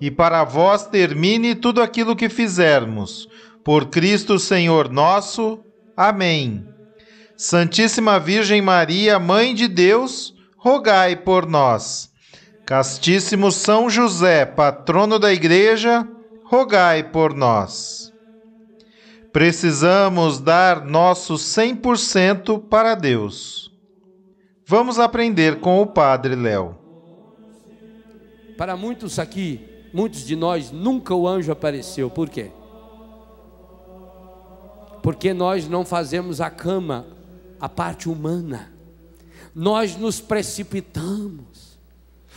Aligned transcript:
e 0.00 0.10
para 0.10 0.44
vós 0.44 0.86
termine 0.86 1.54
tudo 1.54 1.82
aquilo 1.82 2.16
que 2.16 2.28
fizermos. 2.28 3.28
Por 3.64 3.86
Cristo 3.86 4.38
Senhor 4.38 4.90
nosso. 4.90 5.60
Amém. 5.96 6.66
Santíssima 7.36 8.18
Virgem 8.18 8.62
Maria, 8.62 9.18
Mãe 9.18 9.54
de 9.54 9.68
Deus, 9.68 10.34
rogai 10.56 11.16
por 11.16 11.46
nós. 11.46 12.10
Castíssimo 12.64 13.52
São 13.52 13.88
José, 13.88 14.44
patrono 14.44 15.18
da 15.18 15.32
Igreja, 15.32 16.06
rogai 16.44 17.02
por 17.02 17.34
nós. 17.34 18.12
Precisamos 19.32 20.40
dar 20.40 20.84
nosso 20.84 21.34
100% 21.34 22.68
para 22.68 22.94
Deus. 22.94 23.70
Vamos 24.66 24.98
aprender 24.98 25.60
com 25.60 25.80
o 25.80 25.86
Padre 25.86 26.34
Léo. 26.34 26.76
Para 28.56 28.76
muitos 28.76 29.18
aqui, 29.18 29.75
muitos 29.92 30.24
de 30.24 30.36
nós, 30.36 30.70
nunca 30.70 31.14
o 31.14 31.26
anjo 31.26 31.52
apareceu. 31.52 32.10
Por 32.10 32.28
quê? 32.28 32.50
Porque 35.02 35.32
nós 35.32 35.68
não 35.68 35.84
fazemos 35.84 36.40
a 36.40 36.50
cama, 36.50 37.06
a 37.60 37.68
parte 37.68 38.08
humana. 38.08 38.72
Nós 39.54 39.96
nos 39.96 40.20
precipitamos. 40.20 41.78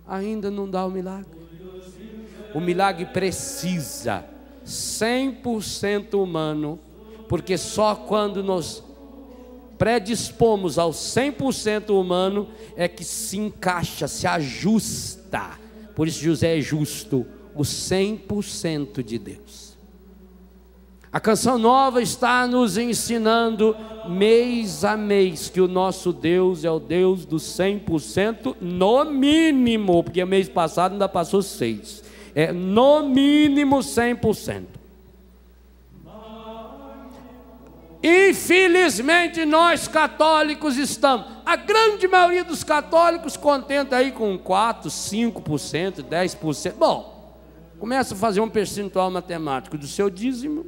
ainda 0.08 0.50
não 0.50 0.66
dá 0.68 0.84
o 0.86 0.90
milagre. 0.90 1.36
O 2.54 2.60
milagre 2.60 3.04
precisa 3.04 4.24
100% 4.64 6.14
humano, 6.14 6.80
porque 7.28 7.58
só 7.58 7.94
quando 7.94 8.42
nos 8.42 8.85
predispomos 9.78 10.78
ao 10.78 10.90
100% 10.90 11.90
humano 11.90 12.48
é 12.76 12.88
que 12.88 13.04
se 13.04 13.38
encaixa, 13.38 14.08
se 14.08 14.26
ajusta. 14.26 15.58
Por 15.94 16.06
isso 16.08 16.22
José 16.22 16.58
é 16.58 16.60
justo, 16.60 17.26
o 17.54 17.62
100% 17.62 19.02
de 19.02 19.18
Deus. 19.18 19.66
A 21.16 21.20
canção 21.20 21.56
nova 21.56 22.02
está 22.02 22.46
nos 22.46 22.76
ensinando 22.76 23.74
mês 24.06 24.84
a 24.84 24.98
mês 24.98 25.48
que 25.48 25.62
o 25.62 25.66
nosso 25.66 26.12
Deus 26.12 26.62
é 26.62 26.70
o 26.70 26.78
Deus 26.78 27.24
do 27.24 27.36
100% 27.36 28.56
no 28.60 29.04
mínimo, 29.06 30.04
porque 30.04 30.22
mês 30.26 30.46
passado 30.46 30.92
ainda 30.92 31.08
passou 31.08 31.40
seis. 31.40 32.04
É 32.34 32.52
no 32.52 33.08
mínimo 33.08 33.78
100%. 33.78 34.75
Infelizmente 38.08 39.44
nós 39.44 39.88
católicos 39.88 40.76
estamos, 40.76 41.26
a 41.44 41.56
grande 41.56 42.06
maioria 42.06 42.44
dos 42.44 42.62
católicos 42.62 43.36
contenta 43.36 43.96
aí 43.96 44.12
com 44.12 44.38
4, 44.38 44.88
5%, 44.88 46.04
10%. 46.04 46.74
Bom, 46.74 47.36
começa 47.80 48.14
a 48.14 48.16
fazer 48.16 48.40
um 48.40 48.48
percentual 48.48 49.10
matemático 49.10 49.76
do 49.76 49.88
seu 49.88 50.08
dízimo, 50.08 50.66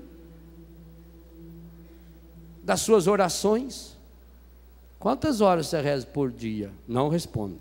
das 2.65 2.81
suas 2.81 3.06
orações. 3.06 3.97
Quantas 4.99 5.41
horas 5.41 5.69
você 5.69 5.81
reza 5.81 6.06
por 6.06 6.32
dia? 6.32 6.72
Não 6.88 7.09
respondo. 7.09 7.60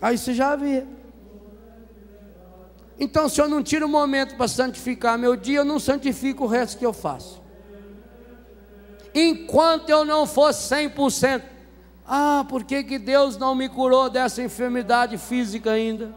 Aí 0.00 0.16
você 0.16 0.32
já 0.32 0.56
vê. 0.56 0.86
Então, 2.98 3.28
se 3.28 3.40
eu 3.40 3.48
não 3.48 3.62
tiro 3.62 3.86
um 3.86 3.90
momento 3.90 4.36
para 4.36 4.46
santificar 4.46 5.18
meu 5.18 5.36
dia, 5.36 5.58
eu 5.58 5.64
não 5.64 5.80
santifico 5.80 6.44
o 6.44 6.46
resto 6.46 6.78
que 6.78 6.86
eu 6.86 6.92
faço. 6.92 7.42
Enquanto 9.14 9.90
eu 9.90 10.04
não 10.04 10.26
for 10.26 10.50
100%, 10.50 11.42
ah, 12.06 12.44
por 12.48 12.64
que, 12.64 12.82
que 12.84 12.98
Deus 12.98 13.36
não 13.36 13.54
me 13.54 13.68
curou 13.68 14.10
dessa 14.10 14.42
enfermidade 14.42 15.16
física 15.16 15.70
ainda? 15.70 16.14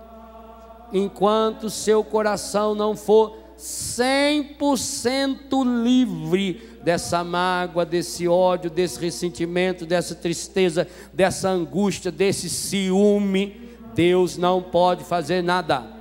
Enquanto 0.92 1.70
seu 1.70 2.04
coração 2.04 2.76
não 2.76 2.96
for 2.96 3.38
100% 3.58 5.84
livre 5.84 6.78
dessa 6.84 7.24
mágoa, 7.24 7.86
desse 7.86 8.28
ódio, 8.28 8.70
desse 8.70 9.00
ressentimento, 9.00 9.86
dessa 9.86 10.14
tristeza, 10.14 10.88
dessa 11.14 11.50
angústia, 11.50 12.12
desse 12.12 12.50
ciúme, 12.50 13.76
Deus 13.94 14.38
não 14.38 14.62
pode 14.62 15.04
fazer 15.04 15.42
nada. 15.42 15.97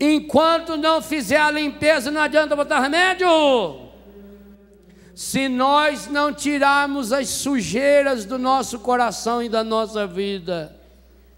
Enquanto 0.00 0.76
não 0.76 1.02
fizer 1.02 1.40
a 1.40 1.50
limpeza, 1.50 2.10
não 2.10 2.20
adianta 2.20 2.54
botar 2.54 2.80
remédio. 2.80 3.28
Se 5.14 5.48
nós 5.48 6.06
não 6.06 6.32
tirarmos 6.32 7.12
as 7.12 7.28
sujeiras 7.28 8.24
do 8.24 8.38
nosso 8.38 8.78
coração 8.78 9.42
e 9.42 9.48
da 9.48 9.64
nossa 9.64 10.06
vida, 10.06 10.76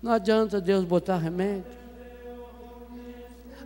não 0.02 0.12
adianta 0.12 0.60
Deus 0.60 0.84
botar 0.84 1.16
remédio. 1.16 1.80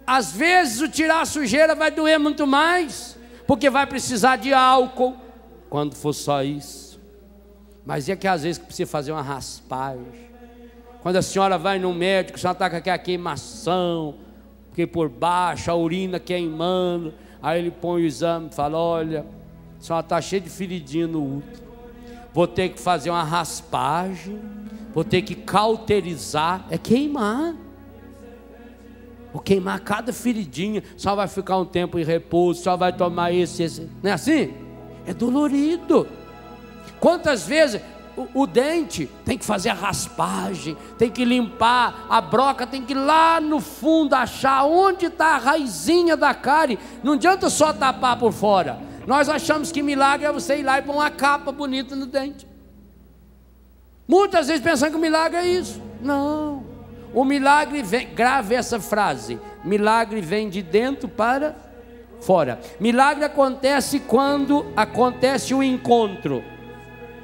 às 0.07 0.31
vezes 0.31 0.81
o 0.81 0.89
tirar 0.89 1.23
a 1.23 1.25
sujeira 1.25 1.75
vai 1.75 1.91
doer 1.91 2.21
muito 2.21 2.47
mais, 2.47 3.17
porque 3.47 3.69
vai 3.69 3.87
precisar 3.87 4.37
de 4.37 4.53
álcool, 4.55 5.17
quando 5.69 5.97
for 5.97 6.13
só 6.13 6.45
isso. 6.45 7.01
Mas 7.85 8.09
é 8.09 8.15
que 8.15 8.29
às 8.29 8.45
vezes 8.45 8.59
precisa 8.59 8.89
fazer 8.89 9.11
uma 9.11 9.23
raspagem. 9.23 10.31
Quando 11.03 11.17
a 11.17 11.23
senhora 11.23 11.59
vai 11.59 11.79
no 11.79 11.93
médico, 11.93 12.39
a 12.39 12.41
senhora 12.41 12.55
está 12.55 12.71
com 12.71 12.77
aquela 12.77 12.99
queimação, 12.99 14.15
porque 14.75 14.89
por 14.89 15.09
baixo 15.09 15.71
a 15.71 15.77
urina 15.77 16.19
queimando, 16.19 17.15
aí 17.41 17.61
ele 17.61 17.71
põe 17.71 18.03
o 18.03 18.05
exame 18.05 18.49
e 18.51 18.55
fala: 18.57 18.77
Olha, 18.77 19.25
senhora 19.79 20.05
está 20.05 20.21
cheia 20.21 20.43
de 20.43 20.51
feridinha 20.51 21.07
no 21.07 21.37
útero, 21.37 21.63
vou 22.33 22.49
ter 22.49 22.71
que 22.71 22.81
fazer 22.81 23.11
uma 23.11 23.23
raspagem, 23.23 24.37
vou 24.93 25.05
ter 25.05 25.23
que 25.23 25.37
cauterizar, 25.37 26.67
é 26.69 26.77
queimar. 26.77 27.55
Vou 29.33 29.41
queimar 29.41 29.79
cada 29.81 30.13
feridinha, 30.13 30.83
só 30.97 31.15
vai 31.15 31.29
ficar 31.29 31.59
um 31.59 31.65
tempo 31.65 31.97
em 31.97 32.05
repouso, 32.05 32.63
só 32.63 32.77
vai 32.77 32.93
tomar 32.93 33.33
esse, 33.33 33.63
esse. 33.63 33.89
Não 34.03 34.11
é 34.11 34.15
assim? 34.15 34.55
É 35.07 35.15
dolorido. 35.15 36.07
Quantas 36.99 37.47
vezes 37.47 37.81
o, 38.17 38.43
o, 38.43 38.47
dente 38.47 39.07
tem 39.25 39.37
que 39.37 39.45
fazer 39.45 39.71
a 39.71 39.75
raspagem, 39.75 40.77
tem 40.97 41.11
que 41.11 41.25
limpar, 41.25 42.07
a 42.09 42.21
broca 42.21 42.67
tem 42.67 42.83
que 42.83 42.93
ir 42.93 42.97
lá 42.97 43.41
no 43.41 43.61
fundo 43.61 44.15
achar 44.15 44.65
onde 44.65 45.07
está 45.07 45.35
a 45.35 45.39
raizinha 45.39 46.17
da 46.17 46.33
cárie. 46.33 46.79
Não 47.03 47.15
adianta 47.15 47.51
só 47.51 47.73
tapar 47.73 48.19
por 48.19 48.33
fora. 48.33 48.79
Nós 49.07 49.29
achamos 49.29 49.71
que 49.71 49.83
milagre 49.83 50.27
é 50.27 50.33
você 50.33 50.59
ir 50.59 50.63
lá 50.63 50.79
e 50.79 50.83
pôr 50.83 50.95
uma 50.95 51.11
capa 51.11 51.53
bonita 51.53 51.95
no 51.95 52.07
dente. 52.07 52.47
Muitas 54.07 54.47
vezes 54.47 54.63
pensando 54.63 54.91
que 54.91 54.97
o 54.97 55.01
milagre 55.01 55.39
é 55.39 55.47
isso. 55.47 55.81
Não. 56.01 56.65
O 57.13 57.25
milagre 57.25 57.83
vem, 57.83 58.15
grave 58.15 58.55
essa 58.55 58.81
frase: 58.81 59.39
milagre 59.65 60.21
vem 60.21 60.49
de 60.49 60.63
dentro 60.63 61.09
para 61.09 61.57
fora. 62.21 62.61
Milagre 62.81 63.25
acontece 63.25 64.01
quando 64.01 64.67
acontece 64.77 65.55
o 65.55 65.63
encontro. 65.63 66.43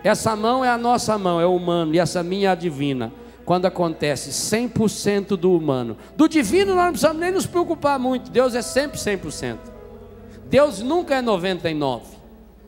Essa 0.02 0.34
mão 0.34 0.64
é 0.64 0.68
a 0.68 0.78
nossa 0.78 1.16
mão, 1.18 1.40
é 1.40 1.46
o 1.46 1.54
humano, 1.54 1.94
e 1.94 1.98
essa 1.98 2.22
minha 2.22 2.48
é 2.48 2.52
a 2.52 2.54
divina. 2.54 3.12
Quando 3.44 3.66
acontece 3.66 4.30
100% 4.30 5.36
do 5.36 5.54
humano. 5.54 5.96
Do 6.16 6.28
divino 6.28 6.74
nós 6.74 6.84
não 6.84 6.92
precisamos 6.92 7.20
nem 7.20 7.32
nos 7.32 7.46
preocupar 7.46 7.98
muito. 7.98 8.30
Deus 8.30 8.54
é 8.54 8.62
sempre 8.62 8.98
100%. 8.98 9.58
Deus 10.48 10.80
nunca 10.80 11.16
é 11.16 11.22
99. 11.22 12.04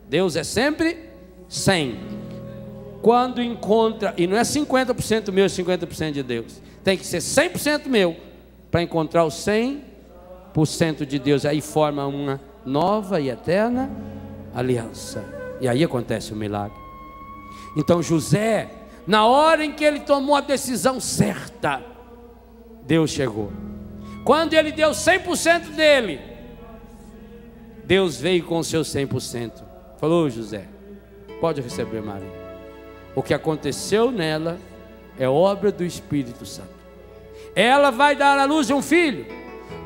Deus 0.09 0.35
é 0.35 0.43
sempre 0.43 1.09
100. 1.47 1.97
Quando 3.01 3.41
encontra, 3.41 4.13
e 4.17 4.27
não 4.27 4.37
é 4.37 4.41
50% 4.41 5.31
meu 5.31 5.45
e 5.45 5.49
50% 5.49 6.11
de 6.11 6.23
Deus 6.23 6.63
tem 6.83 6.97
que 6.97 7.05
ser 7.05 7.19
100% 7.19 7.87
meu 7.87 8.15
para 8.69 8.81
encontrar 8.81 9.23
o 9.23 9.29
100% 9.29 11.05
de 11.05 11.17
Deus. 11.17 11.45
Aí 11.45 11.61
forma 11.61 12.05
uma 12.05 12.39
nova 12.65 13.21
e 13.21 13.29
eterna 13.29 13.89
aliança. 14.53 15.23
E 15.61 15.67
aí 15.67 15.83
acontece 15.83 16.33
o 16.33 16.35
milagre. 16.35 16.82
Então 17.75 18.01
José, 18.01 18.69
na 19.05 19.25
hora 19.25 19.65
em 19.65 19.71
que 19.71 19.83
ele 19.83 19.99
tomou 20.01 20.35
a 20.35 20.41
decisão 20.41 20.99
certa, 20.99 21.81
Deus 22.83 23.11
chegou. 23.11 23.51
Quando 24.23 24.53
ele 24.53 24.71
deu 24.71 24.91
100% 24.91 25.75
dele, 25.75 26.21
Deus 27.83 28.17
veio 28.17 28.43
com 28.45 28.59
o 28.59 28.63
seu 28.63 28.81
100%. 28.81 29.51
Falou, 29.99 30.29
José, 30.29 30.65
pode 31.41 31.61
receber 31.61 32.01
Maria. 32.01 32.43
O 33.15 33.21
que 33.21 33.33
aconteceu 33.33 34.11
nela 34.11 34.57
é 35.19 35.27
obra 35.27 35.71
do 35.71 35.83
Espírito 35.83 36.45
Santo. 36.45 36.73
Ela 37.55 37.91
vai 37.91 38.15
dar 38.15 38.39
à 38.39 38.45
luz 38.45 38.69
um 38.69 38.81
filho. 38.81 39.25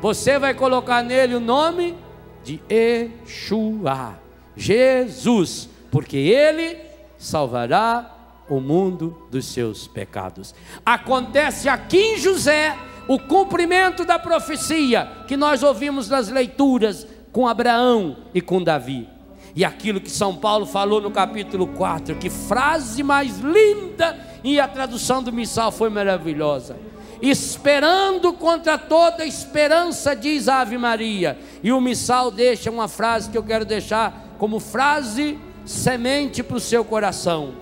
Você 0.00 0.38
vai 0.38 0.54
colocar 0.54 1.02
nele 1.02 1.34
o 1.34 1.40
nome 1.40 1.96
de 2.44 2.60
Yeshua, 2.70 4.18
Jesus, 4.56 5.68
porque 5.90 6.16
ele 6.16 6.87
salvará 7.18 8.14
o 8.48 8.60
mundo 8.60 9.26
dos 9.30 9.46
seus 9.46 9.86
pecados. 9.86 10.54
Acontece 10.86 11.68
aqui 11.68 11.98
em 11.98 12.18
José 12.18 12.76
o 13.06 13.18
cumprimento 13.18 14.04
da 14.04 14.18
profecia 14.18 15.10
que 15.26 15.36
nós 15.36 15.62
ouvimos 15.62 16.08
nas 16.08 16.28
leituras 16.28 17.06
com 17.32 17.46
Abraão 17.46 18.16
e 18.32 18.40
com 18.40 18.62
Davi. 18.62 19.08
E 19.54 19.64
aquilo 19.64 20.00
que 20.00 20.10
São 20.10 20.36
Paulo 20.36 20.64
falou 20.64 21.00
no 21.00 21.10
capítulo 21.10 21.66
4, 21.66 22.16
que 22.16 22.30
frase 22.30 23.02
mais 23.02 23.38
linda, 23.38 24.16
e 24.44 24.60
a 24.60 24.68
tradução 24.68 25.22
do 25.22 25.32
missal 25.32 25.72
foi 25.72 25.90
maravilhosa 25.90 26.76
esperando 27.20 28.32
contra 28.32 28.78
toda 28.78 29.26
esperança, 29.26 30.14
diz 30.14 30.48
a 30.48 30.60
Ave 30.60 30.78
Maria. 30.78 31.38
E 31.62 31.72
o 31.72 31.80
missal 31.80 32.30
deixa 32.30 32.70
uma 32.70 32.88
frase 32.88 33.30
que 33.30 33.36
eu 33.36 33.42
quero 33.42 33.64
deixar 33.64 34.36
como 34.38 34.60
frase 34.60 35.38
semente 35.68 36.42
para 36.42 36.56
o 36.56 36.60
seu 36.60 36.82
coração. 36.82 37.52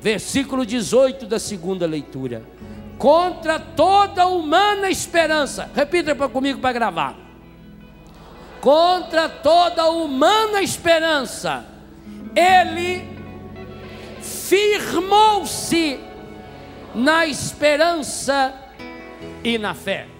Versículo 0.00 0.66
18 0.66 1.26
da 1.26 1.38
segunda 1.38 1.86
leitura. 1.86 2.42
Contra 2.98 3.60
toda 3.60 4.26
humana 4.26 4.90
esperança, 4.90 5.70
repita 5.72 6.14
comigo 6.28 6.58
para 6.60 6.72
gravar. 6.72 7.16
Contra 8.60 9.28
toda 9.28 9.88
humana 9.90 10.60
esperança, 10.60 11.64
ele 12.34 13.08
firmou-se 14.20 16.00
na 16.94 17.26
esperança 17.26 18.52
e 19.44 19.56
na 19.56 19.72
fé. 19.72 20.15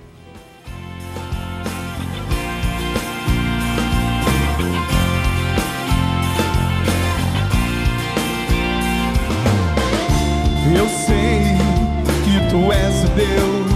Eu 10.79 10.89
sei 10.89 11.57
que 12.25 12.51
tu 12.51 12.71
és 12.73 13.09
Deus 13.11 13.76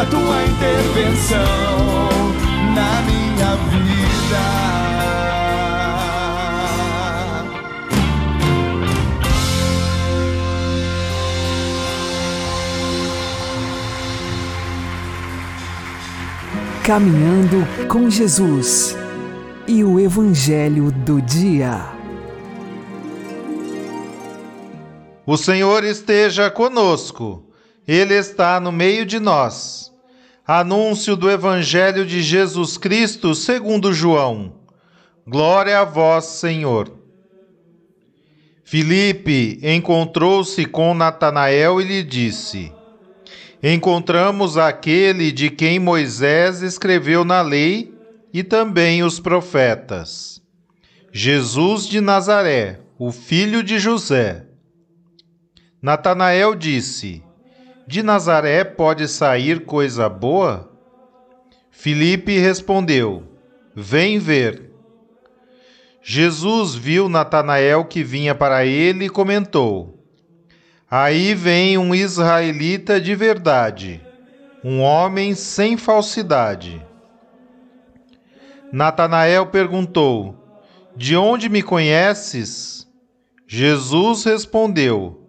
Da 0.00 0.06
tua 0.06 0.42
intervenção 0.46 1.38
na 2.74 3.02
minha 3.02 3.56
vida. 3.68 4.40
Caminhando 16.82 17.66
com 17.86 18.08
Jesus 18.08 18.96
e 19.68 19.84
o 19.84 20.00
Evangelho 20.00 20.90
do 20.90 21.20
Dia. 21.20 21.92
O 25.26 25.36
Senhor 25.36 25.84
esteja 25.84 26.50
conosco, 26.50 27.49
Ele 27.86 28.14
está 28.14 28.60
no 28.60 28.70
meio 28.70 29.04
de 29.04 29.18
nós. 29.18 29.92
Anúncio 30.46 31.16
do 31.16 31.30
Evangelho 31.30 32.04
de 32.04 32.22
Jesus 32.22 32.76
Cristo 32.76 33.34
segundo 33.34 33.92
João. 33.92 34.54
Glória 35.26 35.78
a 35.80 35.84
vós, 35.84 36.24
Senhor. 36.24 36.92
Filipe 38.64 39.58
encontrou-se 39.62 40.64
com 40.66 40.94
Natanael 40.94 41.80
e 41.80 41.84
lhe 41.84 42.02
disse: 42.02 42.72
encontramos 43.62 44.56
aquele 44.56 45.30
de 45.30 45.50
quem 45.50 45.78
Moisés 45.78 46.62
escreveu 46.62 47.24
na 47.24 47.42
lei 47.42 47.94
e 48.32 48.42
também 48.42 49.02
os 49.02 49.20
profetas. 49.20 50.40
Jesus 51.12 51.86
de 51.86 52.00
Nazaré, 52.00 52.80
o 52.98 53.10
filho 53.10 53.62
de 53.62 53.78
José. 53.78 54.46
Natanael 55.82 56.54
disse: 56.54 57.22
De 57.90 58.04
Nazaré 58.04 58.62
pode 58.62 59.08
sair 59.08 59.64
coisa 59.64 60.08
boa? 60.08 60.70
Filipe 61.72 62.38
respondeu: 62.38 63.24
Vem 63.74 64.16
ver. 64.16 64.70
Jesus 66.00 66.76
viu 66.76 67.08
Natanael 67.08 67.84
que 67.84 68.04
vinha 68.04 68.32
para 68.32 68.64
ele 68.64 69.06
e 69.06 69.10
comentou: 69.10 69.98
Aí 70.88 71.34
vem 71.34 71.78
um 71.78 71.92
israelita 71.92 73.00
de 73.00 73.16
verdade, 73.16 74.00
um 74.62 74.80
homem 74.80 75.34
sem 75.34 75.76
falsidade. 75.76 76.80
Natanael 78.70 79.46
perguntou: 79.46 80.36
De 80.94 81.16
onde 81.16 81.48
me 81.48 81.60
conheces? 81.60 82.86
Jesus 83.48 84.22
respondeu: 84.22 85.28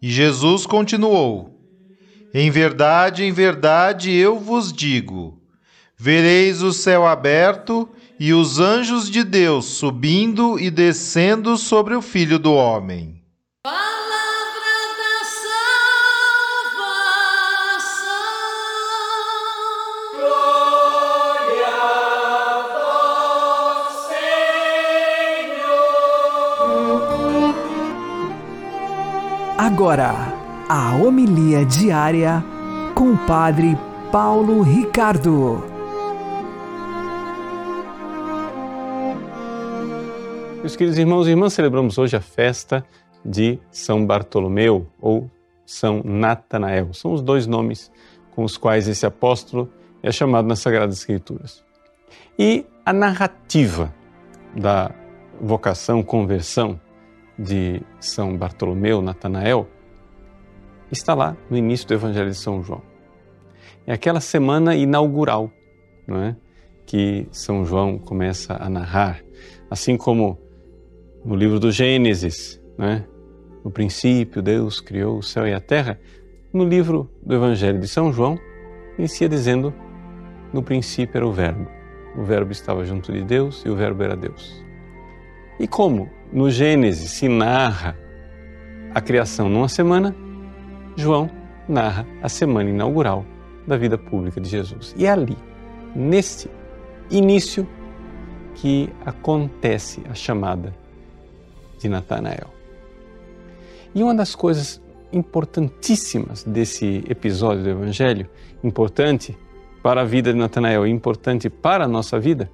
E 0.00 0.10
Jesus 0.10 0.64
continuou: 0.64 1.58
Em 2.32 2.50
verdade, 2.50 3.24
em 3.24 3.32
verdade 3.32 4.12
eu 4.12 4.38
vos 4.38 4.72
digo: 4.72 5.40
vereis 5.96 6.62
o 6.62 6.72
céu 6.72 7.06
aberto 7.06 7.88
e 8.18 8.32
os 8.32 8.60
anjos 8.60 9.10
de 9.10 9.24
Deus 9.24 9.64
subindo 9.64 10.58
e 10.58 10.70
descendo 10.70 11.56
sobre 11.56 11.94
o 11.94 12.02
Filho 12.02 12.38
do 12.38 12.52
Homem. 12.52 13.17
Agora, 29.70 30.14
a 30.66 30.96
homilia 30.96 31.62
diária 31.62 32.42
com 32.94 33.12
o 33.12 33.18
Padre 33.26 33.76
Paulo 34.10 34.62
Ricardo. 34.62 35.62
Meus 40.60 40.74
queridos 40.74 40.98
irmãos 40.98 41.26
e 41.26 41.32
irmãs, 41.32 41.52
celebramos 41.52 41.98
hoje 41.98 42.16
a 42.16 42.20
festa 42.22 42.82
de 43.22 43.58
São 43.70 44.06
Bartolomeu 44.06 44.86
ou 44.98 45.30
São 45.66 46.00
Natanael. 46.02 46.94
São 46.94 47.12
os 47.12 47.20
dois 47.20 47.46
nomes 47.46 47.92
com 48.34 48.44
os 48.44 48.56
quais 48.56 48.88
esse 48.88 49.04
apóstolo 49.04 49.70
é 50.02 50.10
chamado 50.10 50.48
nas 50.48 50.60
Sagradas 50.60 50.96
Escrituras. 50.96 51.62
E 52.38 52.64
a 52.86 52.92
narrativa 52.94 53.92
da 54.56 54.90
vocação, 55.38 56.02
conversão 56.02 56.80
de 57.38 57.80
São 58.00 58.36
Bartolomeu, 58.36 59.00
Natanael, 59.00 59.68
está 60.90 61.14
lá 61.14 61.36
no 61.48 61.56
início 61.56 61.86
do 61.86 61.94
Evangelho 61.94 62.30
de 62.30 62.36
São 62.36 62.62
João. 62.62 62.82
É 63.86 63.92
aquela 63.92 64.20
semana 64.20 64.74
inaugural, 64.74 65.50
não 66.06 66.22
é? 66.22 66.36
Que 66.84 67.28
São 67.30 67.64
João 67.64 67.98
começa 67.98 68.56
a 68.58 68.68
narrar, 68.68 69.22
assim 69.70 69.96
como 69.96 70.38
no 71.24 71.34
livro 71.34 71.60
do 71.60 71.70
Gênesis, 71.70 72.60
é? 72.78 73.02
No 73.64 73.70
princípio 73.70 74.40
Deus 74.40 74.80
criou 74.80 75.18
o 75.18 75.22
céu 75.22 75.46
e 75.46 75.52
a 75.52 75.60
terra. 75.60 76.00
No 76.52 76.64
livro 76.64 77.10
do 77.22 77.34
Evangelho 77.34 77.78
de 77.78 77.88
São 77.88 78.12
João, 78.12 78.38
inicia 78.98 79.28
dizendo: 79.28 79.74
No 80.52 80.62
princípio 80.62 81.18
era 81.18 81.26
o 81.26 81.32
Verbo. 81.32 81.68
O 82.16 82.22
Verbo 82.22 82.52
estava 82.52 82.84
junto 82.84 83.12
de 83.12 83.22
Deus 83.22 83.62
e 83.66 83.68
o 83.68 83.76
Verbo 83.76 84.02
era 84.02 84.16
Deus. 84.16 84.64
E 85.60 85.68
como 85.68 86.08
no 86.32 86.50
Gênesis 86.50 87.10
se 87.10 87.28
narra 87.28 87.96
a 88.94 89.00
criação 89.00 89.48
numa 89.48 89.68
semana, 89.68 90.14
João 90.96 91.30
narra 91.68 92.06
a 92.22 92.28
semana 92.28 92.70
inaugural 92.70 93.24
da 93.66 93.76
vida 93.76 93.98
pública 93.98 94.40
de 94.40 94.48
Jesus. 94.48 94.94
E 94.96 95.06
é 95.06 95.10
ali, 95.10 95.36
neste 95.94 96.50
início, 97.10 97.68
que 98.54 98.90
acontece 99.04 100.02
a 100.10 100.14
chamada 100.14 100.74
de 101.78 101.88
Natanael. 101.88 102.48
E 103.94 104.02
uma 104.02 104.14
das 104.14 104.34
coisas 104.34 104.82
importantíssimas 105.12 106.42
desse 106.44 107.04
episódio 107.08 107.62
do 107.62 107.70
Evangelho, 107.70 108.28
importante 108.62 109.36
para 109.82 110.00
a 110.00 110.04
vida 110.04 110.32
de 110.32 110.38
Natanael 110.38 110.86
e 110.86 110.90
importante 110.90 111.48
para 111.48 111.84
a 111.84 111.88
nossa 111.88 112.18
vida, 112.18 112.50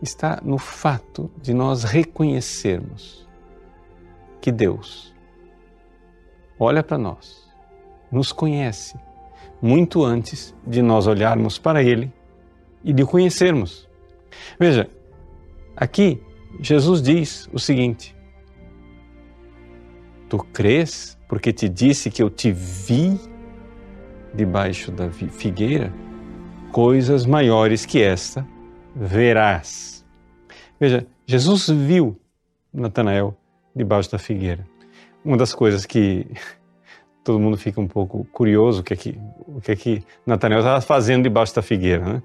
está 0.00 0.40
no 0.42 0.58
fato 0.58 1.30
de 1.40 1.54
nós 1.54 1.84
reconhecermos 1.84 3.26
que 4.40 4.52
Deus 4.52 5.14
olha 6.58 6.82
para 6.82 6.98
nós, 6.98 7.50
nos 8.10 8.32
conhece 8.32 8.98
muito 9.60 10.04
antes 10.04 10.54
de 10.66 10.82
nós 10.82 11.06
olharmos 11.06 11.58
para 11.58 11.82
Ele 11.82 12.12
e 12.84 12.92
de 12.92 13.02
o 13.02 13.06
conhecermos. 13.06 13.88
Veja, 14.58 14.88
aqui 15.74 16.22
Jesus 16.60 17.02
diz 17.02 17.48
o 17.52 17.58
seguinte: 17.58 18.14
Tu 20.28 20.38
crês 20.52 21.18
porque 21.28 21.52
te 21.52 21.68
disse 21.68 22.10
que 22.10 22.22
eu 22.22 22.30
te 22.30 22.52
vi 22.52 23.18
debaixo 24.34 24.92
da 24.92 25.10
figueira, 25.10 25.92
coisas 26.70 27.24
maiores 27.24 27.86
que 27.86 28.00
esta 28.02 28.46
verás. 28.96 30.04
Veja, 30.80 31.06
Jesus 31.26 31.68
viu 31.68 32.18
Natanael 32.72 33.36
debaixo 33.74 34.10
da 34.10 34.18
figueira. 34.18 34.66
Uma 35.22 35.36
das 35.36 35.52
coisas 35.52 35.84
que 35.84 36.26
todo 37.22 37.38
mundo 37.38 37.58
fica 37.58 37.80
um 37.80 37.86
pouco 37.86 38.24
curioso, 38.32 38.80
o 38.80 38.84
que 38.84 38.94
é 38.94 38.96
que, 38.96 39.18
o 39.46 39.60
que, 39.60 39.72
é 39.72 39.76
que 39.76 40.04
Natanael 40.24 40.60
estava 40.60 40.80
fazendo 40.80 41.24
debaixo 41.24 41.54
da 41.54 41.62
figueira, 41.62 42.04
né? 42.04 42.22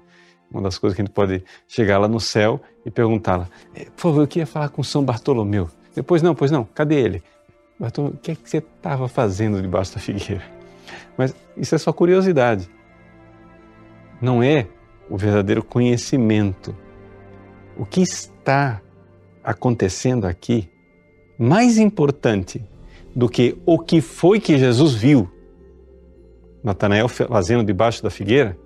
Uma 0.50 0.62
das 0.62 0.78
coisas 0.78 0.94
que 0.94 1.02
a 1.02 1.04
gente 1.04 1.14
pode 1.14 1.42
chegar 1.66 1.98
lá 1.98 2.06
no 2.06 2.20
céu 2.20 2.60
e 2.84 2.90
perguntá-la, 2.90 3.48
eh, 3.74 3.86
por 3.96 4.02
favor, 4.02 4.22
eu 4.22 4.28
queria 4.28 4.46
falar 4.46 4.68
com 4.68 4.82
São 4.82 5.02
Bartolomeu. 5.02 5.68
Depois 5.94 6.20
não, 6.20 6.34
pois 6.34 6.50
não, 6.50 6.64
cadê 6.64 6.96
ele? 6.96 7.22
Bartolomeu, 7.78 8.16
o 8.16 8.18
que 8.18 8.32
é 8.32 8.34
que 8.34 8.48
você 8.48 8.58
estava 8.58 9.08
fazendo 9.08 9.60
debaixo 9.62 9.94
da 9.94 10.00
figueira? 10.00 10.42
Mas 11.16 11.34
isso 11.56 11.74
é 11.74 11.78
só 11.78 11.92
curiosidade. 11.92 12.68
Não 14.20 14.42
é 14.42 14.68
o 15.12 15.16
verdadeiro 15.18 15.62
conhecimento. 15.62 16.74
O 17.76 17.84
que 17.84 18.00
está 18.00 18.80
acontecendo 19.44 20.26
aqui, 20.26 20.70
mais 21.38 21.76
importante 21.76 22.64
do 23.14 23.28
que 23.28 23.58
o 23.66 23.78
que 23.78 24.00
foi 24.00 24.40
que 24.40 24.56
Jesus 24.56 24.94
viu, 24.94 25.30
Natanael 26.64 27.08
fazendo 27.08 27.62
debaixo 27.62 28.02
da 28.02 28.08
figueira, 28.08 28.56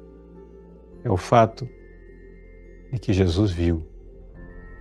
é 1.03 1.11
o 1.11 1.17
fato 1.17 1.69
de 2.93 3.01
que 3.01 3.13
Jesus 3.13 3.51
viu. 3.51 3.85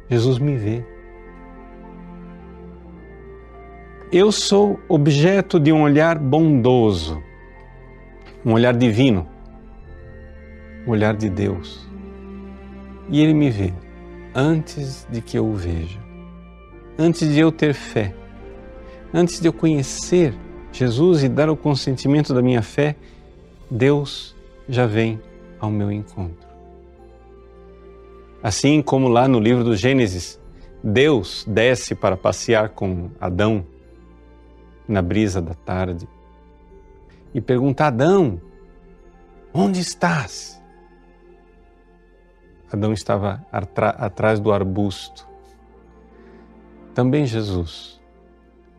Jesus 0.08 0.38
me 0.38 0.56
vê. 0.56 0.86
Eu 4.12 4.32
sou 4.32 4.80
objeto 4.88 5.60
de 5.60 5.72
um 5.72 5.82
olhar 5.82 6.20
bondoso 6.20 7.20
um 8.46 8.54
olhar 8.54 8.76
divino, 8.76 9.28
um 10.86 10.92
olhar 10.92 11.16
de 11.16 11.30
Deus. 11.30 11.88
E 13.10 13.22
Ele 13.22 13.34
me 13.34 13.50
vê 13.50 13.74
antes 14.34 15.08
de 15.10 15.22
que 15.22 15.38
eu 15.38 15.46
o 15.46 15.56
veja, 15.56 16.00
antes 16.98 17.28
de 17.32 17.40
eu 17.40 17.52
ter 17.52 17.74
fé, 17.74 18.14
antes 19.14 19.40
de 19.40 19.48
eu 19.48 19.54
conhecer 19.54 20.34
Jesus 20.72 21.24
e 21.24 21.30
dar 21.30 21.50
o 21.50 21.56
consentimento 21.56 22.34
da 22.34 22.42
minha 22.42 22.62
fé, 22.62 22.96
Deus 23.70 24.36
já 24.68 24.86
vem 24.86 25.22
ao 25.60 25.72
meu 25.72 25.92
encontro. 25.92 26.46
Assim 28.44 28.82
como 28.82 29.08
lá 29.08 29.28
no 29.28 29.40
livro 29.40 29.64
do 29.64 29.76
Gênesis, 29.76 30.40
Deus 30.84 31.46
desce 31.48 31.96
para 31.96 32.16
passear 32.16 32.70
com 32.70 33.10
Adão 33.20 33.66
na 34.88 35.02
brisa 35.02 35.42
da 35.42 35.54
tarde 35.54 36.08
e 37.34 37.42
pergunta: 37.42 37.86
Adão, 37.86 38.40
onde 39.54 39.80
estás? 39.80 40.55
Adão 42.72 42.92
estava 42.92 43.46
atrás 43.52 44.40
do 44.40 44.52
arbusto. 44.52 45.28
Também 46.94 47.26
Jesus, 47.26 48.02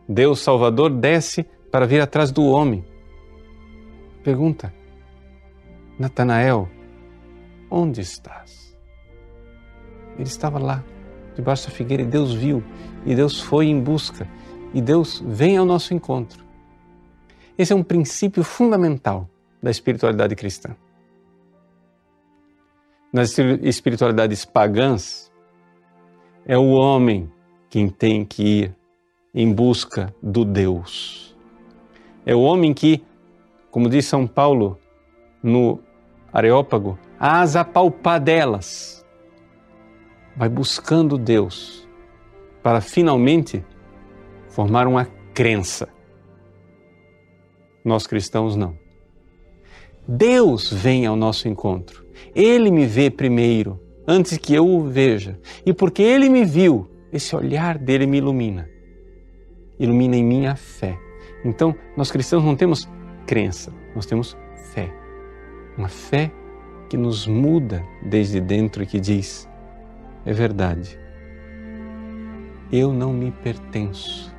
Deus 0.07 0.39
Salvador, 0.39 0.89
desce 0.91 1.43
para 1.71 1.85
vir 1.85 2.01
atrás 2.01 2.31
do 2.31 2.45
homem. 2.45 2.85
Pergunta: 4.23 4.73
Natanael, 5.97 6.69
onde 7.69 8.01
estás? 8.01 8.75
Ele 10.15 10.27
estava 10.27 10.57
lá, 10.57 10.83
debaixo 11.35 11.67
da 11.67 11.73
figueira, 11.73 12.03
e 12.03 12.05
Deus 12.05 12.33
viu, 12.33 12.63
e 13.05 13.15
Deus 13.15 13.39
foi 13.39 13.67
em 13.67 13.79
busca, 13.79 14.27
e 14.73 14.81
Deus 14.81 15.23
vem 15.25 15.57
ao 15.57 15.65
nosso 15.65 15.93
encontro. 15.93 16.43
Esse 17.57 17.73
é 17.73 17.75
um 17.75 17.83
princípio 17.83 18.43
fundamental 18.43 19.29
da 19.61 19.71
espiritualidade 19.71 20.35
cristã. 20.35 20.75
Nas 23.17 23.35
espiritualidades 23.63 24.45
pagãs, 24.45 25.31
é 26.45 26.55
o 26.55 26.67
homem 26.67 27.27
quem 27.67 27.89
tem 27.89 28.23
que 28.23 28.43
ir 28.43 28.75
em 29.33 29.51
busca 29.51 30.13
do 30.21 30.45
Deus. 30.45 31.35
É 32.27 32.35
o 32.35 32.41
homem 32.41 32.75
que, 32.75 33.03
como 33.71 33.89
diz 33.89 34.05
São 34.05 34.27
Paulo 34.27 34.77
no 35.41 35.79
Areópago, 36.31 36.99
as 37.19 37.55
apalpadelas, 37.55 39.03
vai 40.35 40.47
buscando 40.47 41.17
Deus 41.17 41.89
para 42.61 42.81
finalmente 42.81 43.65
formar 44.47 44.85
uma 44.85 45.05
crença 45.33 45.89
nós 47.83 48.05
cristãos 48.05 48.55
não. 48.55 48.77
Deus 50.07 50.71
vem 50.71 51.07
ao 51.07 51.15
nosso 51.15 51.47
encontro. 51.47 52.06
Ele 52.35 52.71
me 52.71 52.85
vê 52.85 53.09
primeiro, 53.09 53.79
antes 54.07 54.37
que 54.37 54.53
eu 54.53 54.67
o 54.67 54.83
veja. 54.83 55.39
E 55.65 55.73
porque 55.73 56.01
ele 56.01 56.29
me 56.29 56.45
viu, 56.45 56.89
esse 57.11 57.35
olhar 57.35 57.77
dele 57.77 58.05
me 58.05 58.17
ilumina. 58.17 58.69
Ilumina 59.79 60.15
em 60.15 60.23
minha 60.23 60.55
fé. 60.55 60.97
Então, 61.45 61.75
nós 61.95 62.11
cristãos 62.11 62.43
não 62.43 62.55
temos 62.55 62.89
crença, 63.25 63.71
nós 63.95 64.05
temos 64.05 64.37
fé. 64.73 64.91
Uma 65.77 65.87
fé 65.87 66.31
que 66.89 66.97
nos 66.97 67.27
muda 67.27 67.83
desde 68.03 68.41
dentro 68.41 68.81
e 68.81 68.85
que 68.85 68.99
diz: 68.99 69.47
é 70.25 70.33
verdade, 70.33 70.99
eu 72.71 72.91
não 72.91 73.13
me 73.13 73.31
pertenço 73.31 74.35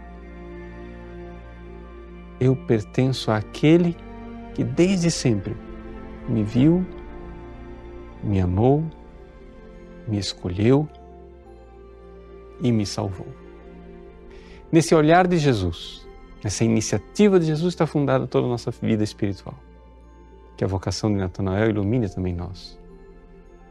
eu 2.40 2.54
pertenço 2.54 3.30
àquele 3.30 3.96
que 4.54 4.62
desde 4.62 5.10
sempre 5.10 5.56
me 6.28 6.42
viu, 6.42 6.84
me 8.22 8.40
amou, 8.40 8.84
me 10.06 10.18
escolheu 10.18 10.88
e 12.60 12.72
me 12.72 12.84
salvou. 12.84 13.26
Nesse 14.70 14.94
olhar 14.94 15.26
de 15.26 15.38
Jesus, 15.38 16.06
nessa 16.42 16.64
iniciativa 16.64 17.38
de 17.40 17.46
Jesus 17.46 17.72
está 17.72 17.86
fundada 17.86 18.26
toda 18.26 18.46
a 18.46 18.50
nossa 18.50 18.70
vida 18.70 19.02
espiritual. 19.02 19.54
Que 20.56 20.64
a 20.64 20.66
vocação 20.66 21.10
de 21.10 21.18
Natanael 21.18 21.70
ilumine 21.70 22.08
também 22.08 22.34
nós. 22.34 22.78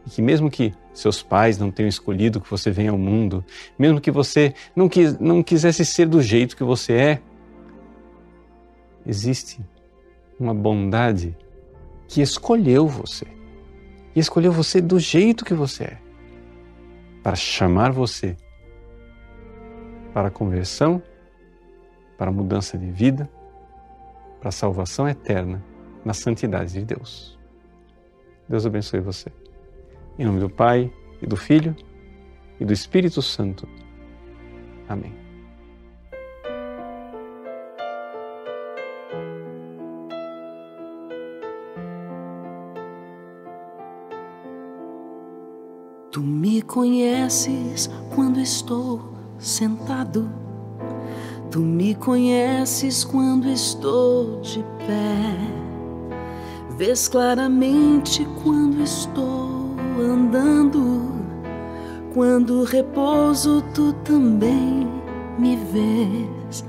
E 0.05 0.10
que 0.10 0.21
mesmo 0.21 0.49
que 0.49 0.73
seus 0.93 1.21
pais 1.21 1.57
não 1.57 1.69
tenham 1.69 1.89
escolhido 1.89 2.39
que 2.39 2.49
você 2.49 2.71
venha 2.71 2.91
ao 2.91 2.97
mundo, 2.97 3.43
mesmo 3.77 3.99
que 3.99 4.10
você 4.10 4.53
não, 4.75 4.88
quis, 4.88 5.19
não 5.19 5.43
quisesse 5.43 5.86
ser 5.86 6.07
do 6.07 6.21
jeito 6.21 6.55
que 6.55 6.63
você 6.63 6.93
é, 6.93 7.21
existe 9.05 9.60
uma 10.39 10.53
bondade 10.53 11.36
que 12.07 12.21
escolheu 12.21 12.88
você. 12.88 13.37
E 14.17 14.19
escolheu 14.19 14.51
você 14.51 14.82
do 14.82 14.99
jeito 14.99 15.45
que 15.45 15.53
você 15.53 15.84
é. 15.84 15.97
Para 17.21 17.36
chamar 17.36 17.91
você 17.91 18.36
para 20.12 20.30
a 20.30 20.32
conversão, 20.32 20.99
para 22.17 22.32
a 22.32 22.34
mudança 22.34 22.80
de 22.80 22.89
vida, 22.89 23.30
para 24.39 24.49
a 24.49 24.51
salvação 24.51 25.08
eterna 25.08 25.63
na 26.03 26.15
santidade 26.15 26.73
de 26.73 26.84
Deus. 26.84 27.38
Deus 28.49 28.65
abençoe 28.65 29.01
você. 29.01 29.32
Em 30.17 30.25
nome 30.25 30.39
do 30.39 30.49
Pai, 30.49 30.91
e 31.21 31.27
do 31.27 31.38
Filho, 31.38 31.75
e 32.60 32.65
do 32.65 32.73
Espírito 32.73 33.21
Santo. 33.21 33.67
Amém. 34.89 35.27
Tu 46.17 46.23
me 46.23 46.63
conheces 46.63 47.88
quando 48.15 48.39
estou 48.39 48.99
sentado. 49.38 50.27
Tu 51.51 51.60
me 51.60 51.93
conheces 51.93 53.03
quando 53.03 53.47
estou 53.47 54.41
de 54.41 54.63
pé. 54.80 55.38
Vês 56.75 57.08
claramente 57.08 58.27
quando 58.43 58.82
estou 58.82 59.75
andando. 59.99 61.03
Quando 62.15 62.63
repouso, 62.63 63.63
tu 63.75 63.93
também 64.03 64.88
me 65.38 65.56
vês. 65.56 66.65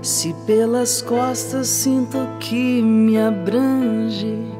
Se 0.00 0.32
pelas 0.46 1.02
costas 1.02 1.66
sinto 1.68 2.16
que 2.40 2.80
me 2.80 3.18
abrange 3.18 4.57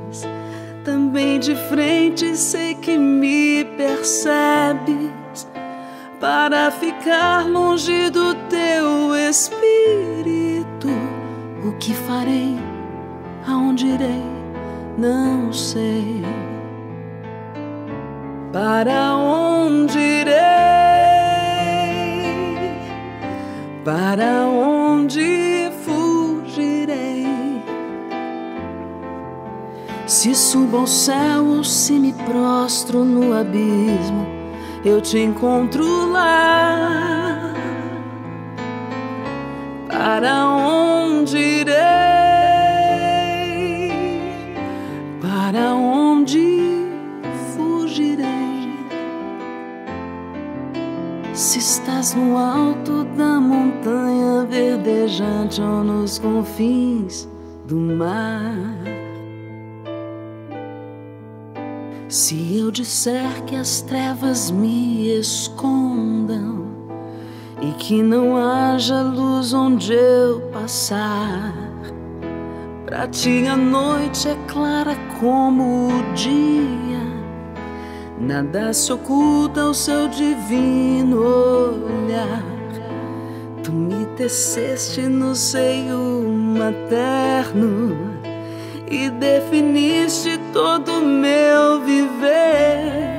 também 0.89 1.39
de 1.39 1.55
frente 1.55 2.35
sei 2.35 2.75
que 2.75 2.97
me 2.97 3.63
percebes 3.77 5.47
para 6.19 6.71
ficar 6.71 7.47
longe 7.47 8.09
do 8.09 8.35
teu 8.49 9.15
espírito. 9.15 10.89
O 11.63 11.73
que 11.73 11.93
farei, 11.93 12.57
aonde 13.47 13.87
irei, 13.89 14.25
não 14.97 15.53
sei. 15.53 16.23
Para 18.51 19.15
onde 19.15 19.99
irei? 19.99 20.39
Para 23.85 24.47
onde 24.47 24.78
Se 30.19 30.35
subo 30.35 30.79
ao 30.79 30.87
céu, 30.89 31.63
se 31.63 31.93
me 31.93 32.13
prostro 32.13 33.05
no 33.05 33.33
abismo, 33.39 34.27
eu 34.85 35.01
te 35.01 35.17
encontro 35.17 36.11
lá. 36.11 37.55
Para 39.89 40.49
onde 40.49 41.39
irei? 41.39 41.77
Para 45.21 45.73
onde 45.77 46.89
fugirei? 47.55 48.73
Se 51.33 51.61
estás 51.61 52.15
no 52.15 52.37
alto 52.37 53.05
da 53.17 53.39
montanha 53.41 54.45
verdejante 54.51 55.63
ou 55.63 55.85
nos 55.85 56.19
confins 56.19 57.29
do 57.69 57.77
mar. 57.77 58.78
Se 62.21 62.59
eu 62.59 62.73
disser 62.73 63.45
que 63.47 63.55
as 63.55 63.81
trevas 63.81 64.51
me 64.51 65.09
escondam 65.21 66.67
e 67.63 67.71
que 67.75 68.03
não 68.03 68.37
haja 68.37 69.03
luz 69.03 69.55
onde 69.55 69.93
eu 69.93 70.41
passar, 70.53 71.55
para 72.85 73.07
ti 73.07 73.47
a 73.47 73.57
noite 73.57 74.27
é 74.27 74.37
clara 74.49 74.97
como 75.21 75.91
o 75.91 76.15
dia, 76.15 77.07
nada 78.21 78.73
se 78.73 78.93
oculta 78.93 79.61
ao 79.61 79.73
seu 79.73 80.09
divino 80.09 81.23
olhar. 81.23 82.43
Tu 83.63 83.71
me 83.71 84.05
teceste 84.17 85.03
no 85.03 85.37
seio 85.37 86.29
materno 86.59 88.18
e 88.91 89.11
definiste 89.11 90.39
todo 90.53 90.99
o 90.99 91.05
meu 91.05 91.81
viver. 91.81 93.19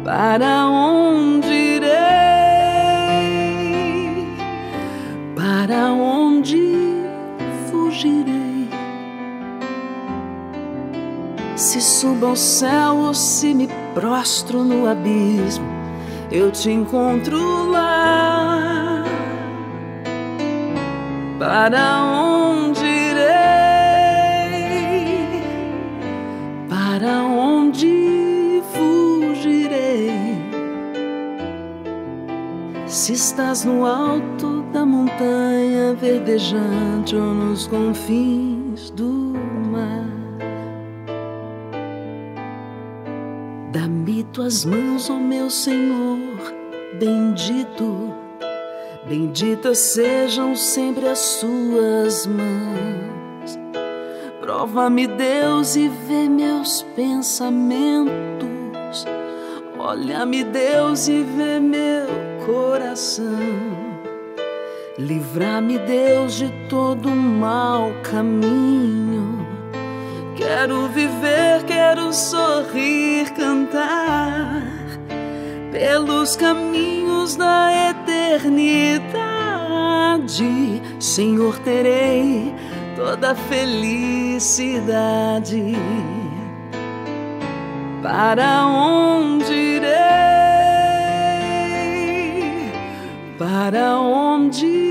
Para 0.04 0.66
onde 0.68 1.48
irei? 1.48 1.90
Para 5.36 5.92
onde 5.92 7.04
fugirei? 7.70 8.39
Se 11.70 11.82
subo 11.82 12.26
ao 12.26 12.36
céu 12.36 12.96
ou 12.96 13.14
se 13.14 13.54
me 13.54 13.70
prostro 13.94 14.64
no 14.64 14.90
abismo, 14.90 15.68
eu 16.32 16.50
te 16.50 16.72
encontro 16.72 17.70
lá. 17.70 19.04
Para 21.38 22.02
onde 22.06 22.84
irei? 22.84 23.22
Para 26.68 27.22
onde 27.22 28.64
fugirei? 28.74 30.10
Se 32.88 33.14
estás 33.14 33.64
no 33.64 33.86
alto 33.86 34.64
da 34.74 34.84
montanha 34.84 35.94
verdejante 35.94 37.16
ou 37.16 37.32
nos 37.32 37.68
confins 37.68 38.90
do 38.90 39.29
tuas 44.40 44.64
mãos, 44.64 45.10
ó 45.10 45.16
oh 45.16 45.20
meu 45.20 45.50
Senhor, 45.50 46.18
bendito, 46.98 48.16
benditas 49.06 49.78
sejam 49.80 50.56
sempre 50.56 51.10
as 51.10 51.20
suas 51.20 52.26
mãos. 52.26 53.60
Prova-me, 54.40 55.08
Deus, 55.08 55.76
e 55.76 55.90
vê 55.90 56.30
meus 56.30 56.84
pensamentos. 56.96 58.16
Olha-me, 59.78 60.46
Deus, 60.46 61.10
e 61.10 61.22
vê 61.22 61.60
meu 61.60 62.08
coração. 62.46 63.26
Livra-me, 64.98 65.78
Deus, 65.80 66.36
de 66.36 66.50
todo 66.70 67.10
mau 67.10 67.92
caminho 68.04 69.49
Quero 70.40 70.88
viver, 70.88 71.66
quero 71.68 72.14
sorrir, 72.14 73.30
cantar 73.32 74.64
pelos 75.70 76.38
caminhos 76.38 77.36
da 77.36 77.70
eternidade. 77.90 79.12
Senhor, 80.98 81.60
terei 81.60 82.56
toda 82.96 83.36
felicidade. 83.36 84.56
Para 88.02 88.66
onde 88.66 89.54
irei? 89.54 89.90
Para 93.38 94.00
onde 94.00 94.89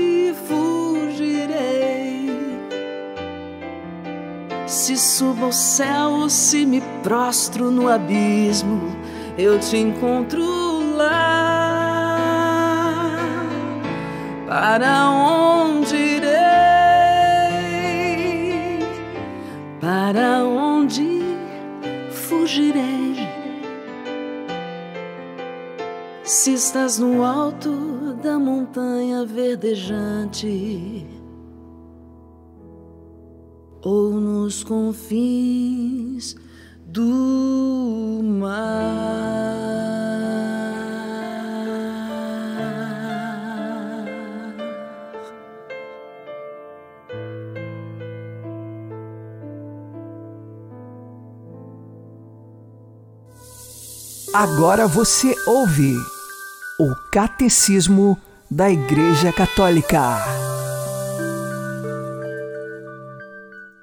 Se 4.79 4.95
subo 4.95 5.43
ao 5.43 5.51
céu, 5.51 6.29
se 6.29 6.65
me 6.65 6.81
prostro 7.03 7.69
no 7.69 7.89
abismo, 7.89 8.79
eu 9.37 9.59
te 9.59 9.75
encontro 9.75 10.95
lá. 10.95 11.99
Para 14.47 15.09
onde 15.09 15.97
irei? 15.97 16.29
Para 19.81 20.45
onde 20.45 21.35
fugirei? 22.09 23.27
Se 26.23 26.53
estás 26.53 26.97
no 26.97 27.25
alto 27.25 28.15
da 28.23 28.39
montanha 28.39 29.25
verdejante 29.25 31.18
ou 33.81 34.11
nos 34.13 34.63
confins 34.63 36.35
do 36.85 38.21
mar. 38.23 39.19
Agora 54.33 54.87
você 54.87 55.35
ouve 55.47 55.95
o 56.79 56.95
Catecismo 57.11 58.17
da 58.49 58.69
Igreja 58.69 59.33
Católica. 59.33 60.58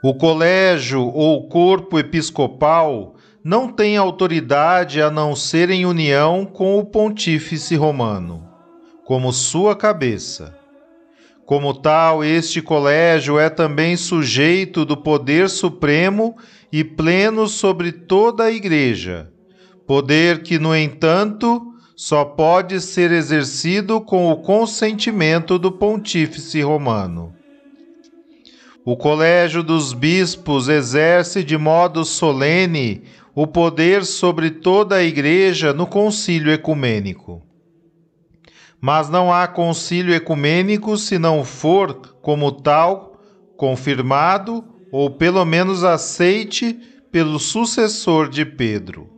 O 0.09 0.15
colégio 0.15 1.03
ou 1.03 1.49
corpo 1.49 1.99
episcopal 1.99 3.17
não 3.43 3.67
tem 3.67 3.97
autoridade 3.97 5.03
a 5.03 5.11
não 5.11 5.35
ser 5.35 5.69
em 5.69 5.85
união 5.85 6.47
com 6.47 6.79
o 6.79 6.85
pontífice 6.85 7.75
romano, 7.75 8.47
como 9.05 9.33
sua 9.33 9.75
cabeça. 9.75 10.57
Como 11.45 11.75
tal, 11.75 12.23
este 12.23 12.63
colégio 12.63 13.37
é 13.37 13.51
também 13.51 13.97
sujeito 13.97 14.85
do 14.85 14.97
poder 14.97 15.51
supremo 15.51 16.37
e 16.71 16.85
pleno 16.85 17.49
sobre 17.49 17.91
toda 17.91 18.45
a 18.45 18.53
Igreja, 18.53 19.33
poder 19.89 20.45
que, 20.45 20.57
no 20.57 20.73
entanto, 20.73 21.61
só 21.97 22.25
pode 22.25 22.81
ser 22.81 23.11
exercido 23.11 24.01
com 24.01 24.31
o 24.31 24.37
consentimento 24.37 25.59
do 25.59 25.73
Pontífice 25.73 26.61
Romano. 26.61 27.36
O 28.89 28.97
Colégio 28.97 29.65
dos 29.65 29.93
Bispos 29.93 30.69
exerce 30.69 31.43
de 31.43 31.59
modo 31.59 32.05
solene 32.05 33.03
o 33.35 33.45
poder 33.45 34.05
sobre 34.05 34.49
toda 34.49 34.95
a 34.95 35.03
Igreja 35.03 35.73
no 35.73 35.89
concílio 35.89 36.53
ecumênico. 36.53 37.43
Mas 38.81 39.11
não 39.11 39.33
há 39.33 39.49
concílio 39.49 40.15
ecumênico 40.15 40.97
se 40.97 41.19
não 41.19 41.43
for, 41.45 41.95
como 42.23 42.53
tal, 42.53 43.19
confirmado 43.57 44.65
ou 44.93 45.11
pelo 45.11 45.45
menos 45.45 45.83
aceite 45.83 46.79
pelo 47.11 47.41
sucessor 47.41 48.29
de 48.29 48.45
Pedro. 48.45 49.16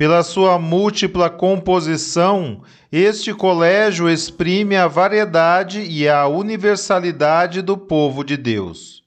Pela 0.00 0.22
sua 0.22 0.58
múltipla 0.58 1.28
composição, 1.28 2.62
este 2.90 3.34
colégio 3.34 4.08
exprime 4.08 4.74
a 4.74 4.88
variedade 4.88 5.82
e 5.82 6.08
a 6.08 6.26
universalidade 6.26 7.60
do 7.60 7.76
povo 7.76 8.24
de 8.24 8.34
Deus, 8.34 9.02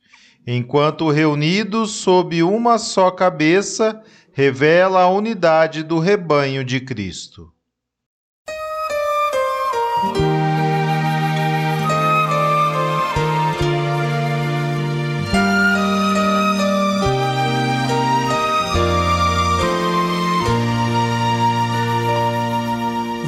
enquanto 0.46 1.10
reunidos 1.10 1.94
sob 1.94 2.44
uma 2.44 2.78
só 2.78 3.10
cabeça, 3.10 4.04
revela 4.34 5.02
a 5.02 5.10
unidade 5.10 5.82
do 5.82 5.98
rebanho 5.98 6.64
de 6.64 6.80
Cristo. 6.80 7.52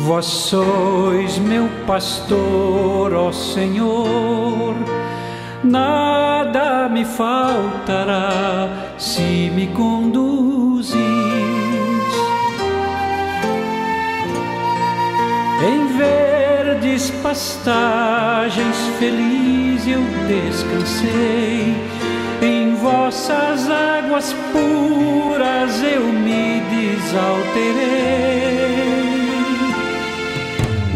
Vós 0.05 0.25
sois 0.27 1.39
meu 1.39 1.67
pastor, 1.87 3.11
ó 3.11 3.31
Senhor, 3.31 4.75
nada 5.63 6.87
me 6.87 7.03
faltará 7.03 8.69
se 8.99 9.49
me 9.51 9.65
conduzis. 9.65 10.95
Em 15.67 15.87
verdes 15.97 17.09
pastagens 17.23 18.77
feliz 18.99 19.87
eu 19.87 20.03
descansei, 20.27 21.75
em 22.43 22.75
vossas 22.75 23.67
águas 23.71 24.35
puras 24.53 25.81
eu 25.81 26.03
me 26.03 26.61
desalterei. 26.69 28.84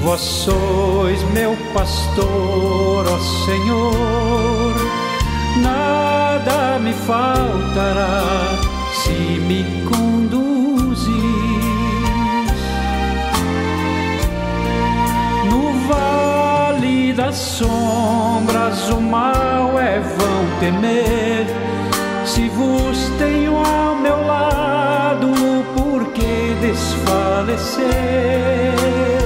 Vós 0.02 0.22
sois 0.22 1.22
meu 1.34 1.58
pastor, 1.74 3.06
ó 3.06 3.20
Senhor, 3.46 4.76
nada 5.62 6.80
me 6.80 6.94
faltará 6.94 8.24
se 9.04 9.12
me 9.12 9.64
conduzis. 9.88 11.14
No 15.52 15.74
vale 15.88 17.14
das 17.14 17.36
sombras 17.36 18.90
o 18.90 19.02
mal 19.02 19.78
é 19.80 20.00
vão 20.00 20.60
temer, 20.60 21.46
se 22.26 22.50
vos 22.50 23.12
tenho 23.20 23.58
ao 23.58 23.96
meu 23.96 24.26
lado, 24.26 25.28
por 25.76 26.06
que 26.14 26.56
desfalecer? 26.62 29.19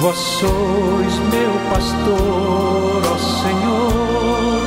Vós 0.00 0.16
sois 0.16 1.18
meu 1.30 1.52
pastor, 1.68 3.02
ó 3.04 3.18
Senhor, 3.42 4.62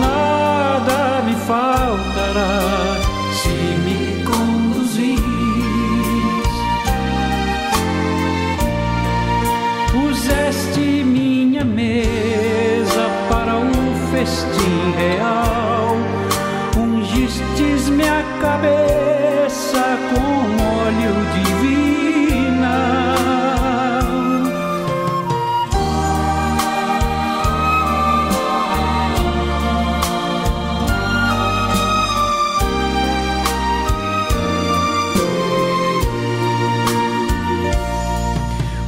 nada 0.00 1.22
me 1.22 1.34
faltará 1.46 2.96
se 3.32 3.50
me 3.84 4.24
conduzis. 4.24 5.20
Puseste 9.92 11.04
minha 11.04 11.64
mesa 11.64 13.08
para 13.28 13.58
o 13.58 13.94
festim 14.10 14.92
real, 14.98 15.96
ungistes 16.76 17.88
minha 17.90 18.24
cabeça 18.40 19.98
com 20.10 20.24
óleo 20.82 21.14
divino. 21.32 21.51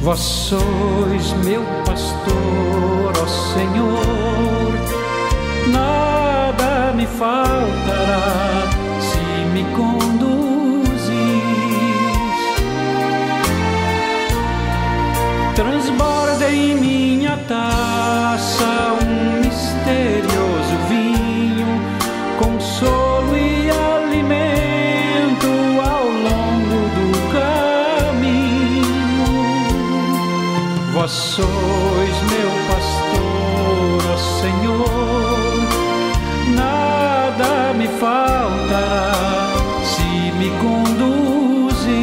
Vós 0.05 0.19
sois 0.19 1.33
meu 1.43 1.63
pastor, 1.83 3.11
ó 3.19 3.27
Senhor, 3.55 4.71
nada 5.71 6.93
me 6.93 7.07
faltará 7.07 8.69
se 9.01 9.45
me 9.51 9.63
conduzis. 9.75 10.14
Sois 31.25 32.15
meu 32.29 32.51
pastor, 32.69 33.99
ó 34.13 34.17
Senhor, 34.41 35.57
nada 36.55 37.73
me 37.73 37.87
faltará 37.87 39.11
se 39.83 40.31
me 40.37 40.49
conduzis. 40.61 41.95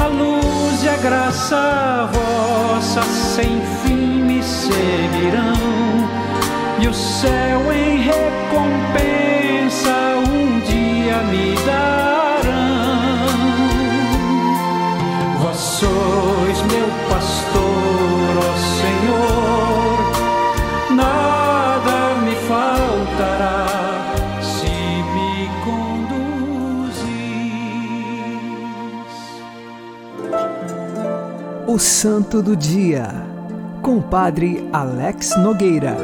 A 0.00 0.06
luz 0.06 0.82
e 0.82 0.88
a 0.88 0.96
graça 0.96 2.10
vossa 2.12 3.02
sem 3.02 3.62
fim 3.82 4.24
me 4.24 4.42
seguirão, 4.42 5.54
e 6.80 6.88
o 6.88 6.94
céu 6.94 7.72
em 7.72 8.02
recompensa 8.02 9.94
um 10.28 10.60
dia 10.60 11.22
me 11.30 11.54
darão. 11.64 12.01
O 31.72 31.78
Santo 31.78 32.42
do 32.42 32.54
Dia, 32.54 33.08
com 33.82 33.96
o 33.96 34.02
Padre 34.02 34.56
Alex 34.74 35.38
Nogueira. 35.38 35.96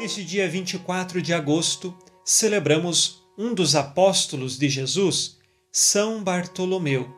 Neste 0.00 0.24
dia 0.24 0.50
24 0.50 1.22
de 1.22 1.32
agosto, 1.32 1.96
celebramos 2.24 3.22
um 3.38 3.54
dos 3.54 3.76
apóstolos 3.76 4.58
de 4.58 4.68
Jesus, 4.68 5.38
São 5.70 6.24
Bartolomeu, 6.24 7.08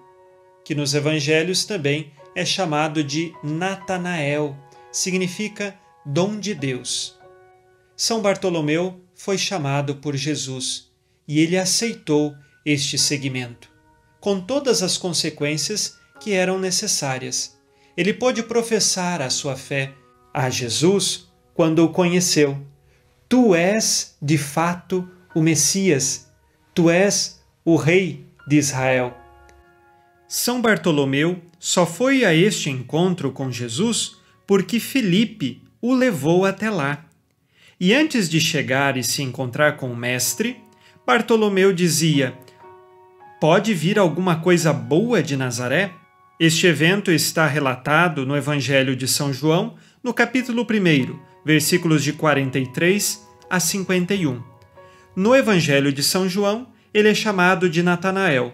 que 0.66 0.74
nos 0.74 0.92
evangelhos 0.92 1.64
também 1.64 2.12
é 2.34 2.44
chamado 2.44 3.02
de 3.02 3.32
Natanael, 3.42 4.54
significa 4.92 5.80
dom 6.04 6.38
de 6.38 6.54
Deus. 6.54 7.18
São 7.96 8.20
Bartolomeu 8.20 9.00
foi 9.14 9.38
chamado 9.38 9.94
por 9.94 10.14
Jesus 10.14 10.90
e 11.26 11.40
ele 11.40 11.56
aceitou 11.56 12.34
este 12.66 12.98
seguimento, 12.98 13.70
com 14.20 14.38
todas 14.38 14.82
as 14.82 14.98
consequências 14.98 15.96
que 16.18 16.33
eram 16.33 16.59
necessárias. 16.59 17.59
Ele 17.96 18.12
pôde 18.12 18.42
professar 18.42 19.22
a 19.22 19.31
sua 19.31 19.57
fé 19.57 19.92
a 20.33 20.50
Jesus 20.50 21.28
quando 21.54 21.85
o 21.85 21.88
conheceu. 21.88 22.59
Tu 23.28 23.54
és, 23.54 24.16
de 24.20 24.38
fato, 24.38 25.09
o 25.35 25.42
Messias, 25.42 26.31
tu 26.74 26.88
és 26.88 27.42
o 27.64 27.76
Rei 27.76 28.26
de 28.46 28.57
Israel. 28.57 29.16
São 30.26 30.61
Bartolomeu 30.61 31.40
só 31.59 31.85
foi 31.87 32.24
a 32.24 32.35
este 32.35 32.70
encontro 32.70 33.33
com 33.33 33.50
Jesus 33.50 34.16
porque 34.46 34.78
Felipe 34.78 35.62
o 35.81 35.94
levou 35.94 36.44
até 36.44 36.70
lá. 36.70 37.04
E 37.81 37.94
antes 37.94 38.28
de 38.28 38.40
chegar 38.40 38.96
e 38.96 39.04
se 39.04 39.22
encontrar 39.22 39.76
com 39.76 39.90
o 39.90 39.96
Mestre, 39.96 40.57
Bartolomeu 41.07 41.72
dizia: 41.72 42.37
Pode 43.40 43.72
vir 43.74 43.98
alguma 43.98 44.40
coisa 44.40 44.72
boa 44.72 45.22
de 45.22 45.37
Nazaré? 45.37 45.92
Este 46.40 46.68
evento 46.68 47.11
está 47.11 47.48
relatado 47.48 48.24
no 48.24 48.37
Evangelho 48.37 48.94
de 48.94 49.09
São 49.09 49.33
João, 49.33 49.74
no 50.01 50.14
capítulo 50.14 50.62
1, 50.62 51.18
versículos 51.44 52.05
de 52.05 52.12
43 52.12 53.27
a 53.51 53.59
51. 53.59 54.40
No 55.16 55.35
Evangelho 55.35 55.92
de 55.92 56.01
São 56.01 56.29
João, 56.29 56.68
ele 56.94 57.09
é 57.09 57.14
chamado 57.14 57.68
de 57.68 57.83
Natanael. 57.83 58.53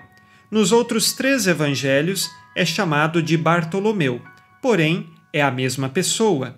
Nos 0.50 0.72
outros 0.72 1.12
três 1.12 1.46
evangelhos, 1.46 2.30
é 2.56 2.64
chamado 2.64 3.22
de 3.22 3.36
Bartolomeu, 3.36 4.22
porém 4.62 5.10
é 5.30 5.42
a 5.42 5.50
mesma 5.50 5.90
pessoa. 5.90 6.56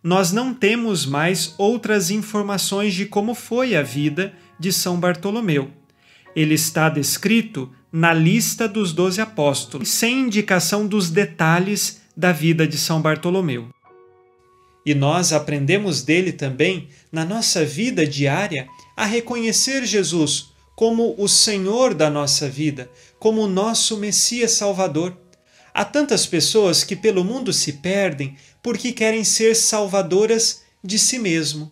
Nós 0.00 0.30
não 0.30 0.54
temos 0.54 1.04
mais 1.04 1.56
outras 1.58 2.08
informações 2.08 2.94
de 2.94 3.06
como 3.06 3.34
foi 3.34 3.74
a 3.74 3.82
vida 3.82 4.32
de 4.60 4.72
São 4.72 5.00
Bartolomeu. 5.00 5.72
Ele 6.36 6.54
está 6.54 6.88
descrito 6.88 7.68
na 7.92 8.14
lista 8.14 8.66
dos 8.66 8.92
doze 8.92 9.20
apóstolos, 9.20 9.88
sem 9.90 10.20
indicação 10.20 10.86
dos 10.86 11.10
detalhes 11.10 12.00
da 12.16 12.32
vida 12.32 12.66
de 12.66 12.78
São 12.78 13.02
Bartolomeu. 13.02 13.68
E 14.84 14.94
nós 14.94 15.32
aprendemos 15.32 16.02
dele 16.02 16.32
também, 16.32 16.88
na 17.10 17.24
nossa 17.24 17.64
vida 17.64 18.06
diária, 18.06 18.66
a 18.96 19.04
reconhecer 19.04 19.84
Jesus 19.84 20.52
como 20.74 21.14
o 21.18 21.28
Senhor 21.28 21.94
da 21.94 22.08
nossa 22.08 22.48
vida, 22.48 22.90
como 23.18 23.42
o 23.42 23.48
nosso 23.48 23.96
Messias 23.98 24.52
Salvador. 24.52 25.16
Há 25.74 25.84
tantas 25.84 26.26
pessoas 26.26 26.82
que 26.82 26.96
pelo 26.96 27.22
mundo 27.22 27.52
se 27.52 27.74
perdem 27.74 28.36
porque 28.62 28.92
querem 28.92 29.22
ser 29.22 29.54
salvadoras 29.54 30.62
de 30.82 30.98
si 30.98 31.18
mesmo. 31.18 31.70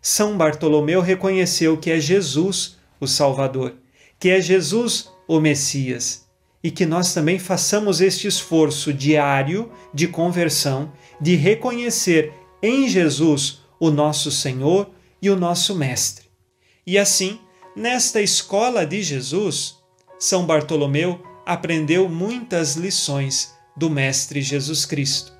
São 0.00 0.36
Bartolomeu 0.36 1.00
reconheceu 1.00 1.78
que 1.78 1.90
é 1.90 2.00
Jesus 2.00 2.76
o 3.00 3.06
Salvador, 3.06 3.74
que 4.18 4.28
é 4.28 4.40
Jesus 4.40 5.11
o 5.26 5.40
Messias, 5.40 6.26
e 6.62 6.70
que 6.70 6.86
nós 6.86 7.12
também 7.12 7.38
façamos 7.38 8.00
este 8.00 8.26
esforço 8.26 8.92
diário 8.92 9.70
de 9.92 10.06
conversão, 10.06 10.92
de 11.20 11.34
reconhecer 11.34 12.32
em 12.62 12.88
Jesus 12.88 13.62
o 13.80 13.90
nosso 13.90 14.30
Senhor 14.30 14.90
e 15.20 15.28
o 15.28 15.36
nosso 15.36 15.74
Mestre. 15.74 16.26
E 16.86 16.98
assim, 16.98 17.40
nesta 17.74 18.20
escola 18.20 18.86
de 18.86 19.02
Jesus, 19.02 19.76
São 20.18 20.46
Bartolomeu 20.46 21.20
aprendeu 21.44 22.08
muitas 22.08 22.76
lições 22.76 23.52
do 23.76 23.90
Mestre 23.90 24.40
Jesus 24.40 24.86
Cristo. 24.86 25.32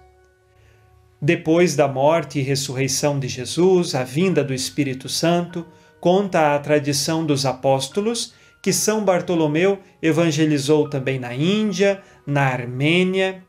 Depois 1.20 1.76
da 1.76 1.86
morte 1.86 2.40
e 2.40 2.42
ressurreição 2.42 3.20
de 3.20 3.28
Jesus, 3.28 3.94
a 3.94 4.02
vinda 4.02 4.42
do 4.42 4.52
Espírito 4.52 5.08
Santo, 5.08 5.64
conta 6.00 6.52
a 6.54 6.58
tradição 6.58 7.24
dos 7.24 7.46
apóstolos 7.46 8.34
que 8.62 8.72
São 8.72 9.04
Bartolomeu 9.04 9.80
evangelizou 10.00 10.88
também 10.88 11.18
na 11.18 11.34
Índia, 11.34 12.00
na 12.24 12.42
Armênia 12.42 13.42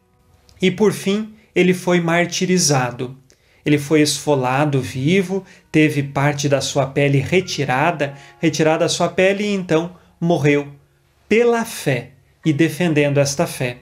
e, 0.60 0.72
por 0.72 0.92
fim, 0.92 1.36
ele 1.54 1.74
foi 1.74 2.02
martirizado. 2.02 3.16
Ele 3.64 3.78
foi 3.78 4.02
esfolado 4.02 4.82
vivo, 4.82 5.46
teve 5.72 6.04
parte 6.04 6.50
da 6.50 6.60
sua 6.60 6.88
pele 6.88 7.20
retirada, 7.20 8.16
retirada 8.40 8.84
a 8.84 8.90
sua 8.90 9.08
pele 9.08 9.44
e 9.44 9.54
então 9.54 9.96
morreu 10.20 10.68
pela 11.30 11.64
fé 11.64 12.12
e 12.44 12.52
defendendo 12.52 13.20
esta 13.20 13.48
fé. 13.48 13.78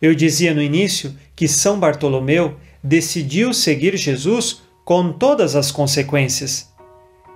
Eu 0.00 0.14
dizia 0.14 0.54
no 0.54 0.62
início 0.62 1.16
que 1.34 1.48
São 1.48 1.80
Bartolomeu 1.80 2.56
decidiu 2.82 3.52
seguir 3.52 3.96
Jesus 3.96 4.62
com 4.84 5.10
todas 5.10 5.56
as 5.56 5.72
consequências. 5.72 6.72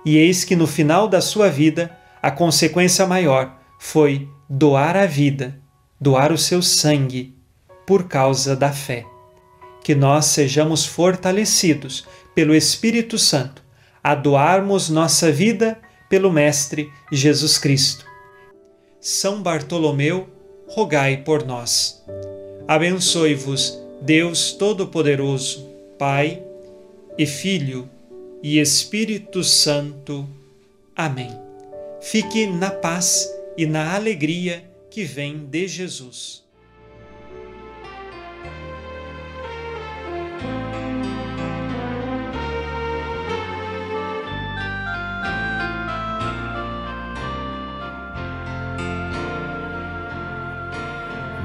E 0.05 0.17
eis 0.17 0.43
que 0.43 0.55
no 0.55 0.65
final 0.65 1.07
da 1.07 1.19
sua 1.19 1.49
vida, 1.49 1.91
a 2.21 2.29
consequência 2.29 3.05
maior 3.05 3.57
foi 3.79 4.29
doar 4.49 4.95
a 4.95 5.05
vida, 5.05 5.59
doar 5.99 6.31
o 6.31 6.37
seu 6.37 6.61
sangue, 6.61 7.35
por 7.85 8.07
causa 8.07 8.55
da 8.55 8.71
fé. 8.71 9.05
Que 9.83 9.95
nós 9.95 10.25
sejamos 10.25 10.85
fortalecidos 10.85 12.07
pelo 12.35 12.53
Espírito 12.53 13.17
Santo 13.17 13.63
a 14.03 14.15
doarmos 14.15 14.89
nossa 14.89 15.31
vida 15.31 15.79
pelo 16.09 16.31
Mestre 16.31 16.91
Jesus 17.11 17.57
Cristo. 17.57 18.05
São 18.99 19.41
Bartolomeu, 19.41 20.29
rogai 20.67 21.17
por 21.17 21.45
nós. 21.45 22.03
Abençoe-vos, 22.67 23.79
Deus 24.01 24.53
Todo-Poderoso, 24.53 25.67
Pai 25.97 26.41
e 27.17 27.25
Filho 27.25 27.89
e 28.43 28.59
Espírito 28.59 29.43
Santo. 29.43 30.27
Amém. 30.95 31.50
Fique 32.01 32.47
na 32.47 32.71
paz 32.71 33.31
e 33.55 33.67
na 33.67 33.93
alegria 33.93 34.67
que 34.89 35.03
vem 35.03 35.45
de 35.45 35.67
Jesus. 35.67 36.43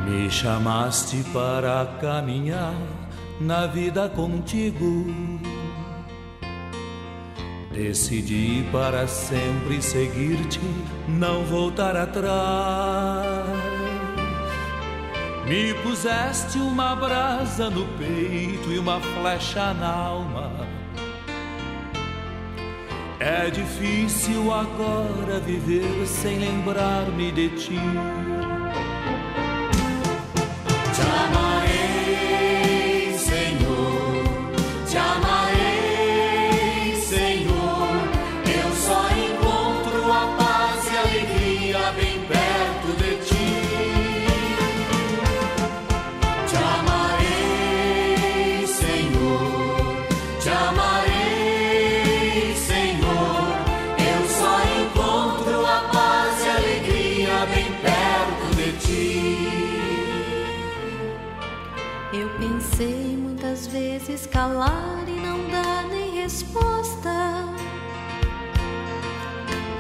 Me 0.07 0.31
chamaste 0.31 1.23
para 1.35 1.85
caminhar 2.01 2.75
na 3.39 3.67
vida 3.67 4.09
contigo. 4.09 5.05
Decidi 7.77 8.65
para 8.73 9.07
sempre 9.07 9.83
seguir-te, 9.83 10.59
não 11.07 11.45
voltar 11.45 11.95
atrás. 11.95 13.47
Me 15.47 15.75
puseste 15.83 16.57
uma 16.57 16.97
brasa 16.97 17.69
no 17.69 17.85
peito 17.99 18.73
e 18.73 18.79
uma 18.79 18.99
flecha 18.99 19.75
na 19.75 19.93
alma. 19.93 20.67
É 23.21 23.51
difícil 23.51 24.55
agora 24.55 25.39
viver 25.41 26.07
sem 26.07 26.39
lembrar-me 26.39 27.31
de 27.31 27.51
ti. 27.51 27.79
Vezes 64.17 64.27
calar 64.27 65.05
e 65.07 65.21
não 65.21 65.47
dar 65.51 65.85
nem 65.89 66.23
resposta. 66.23 67.11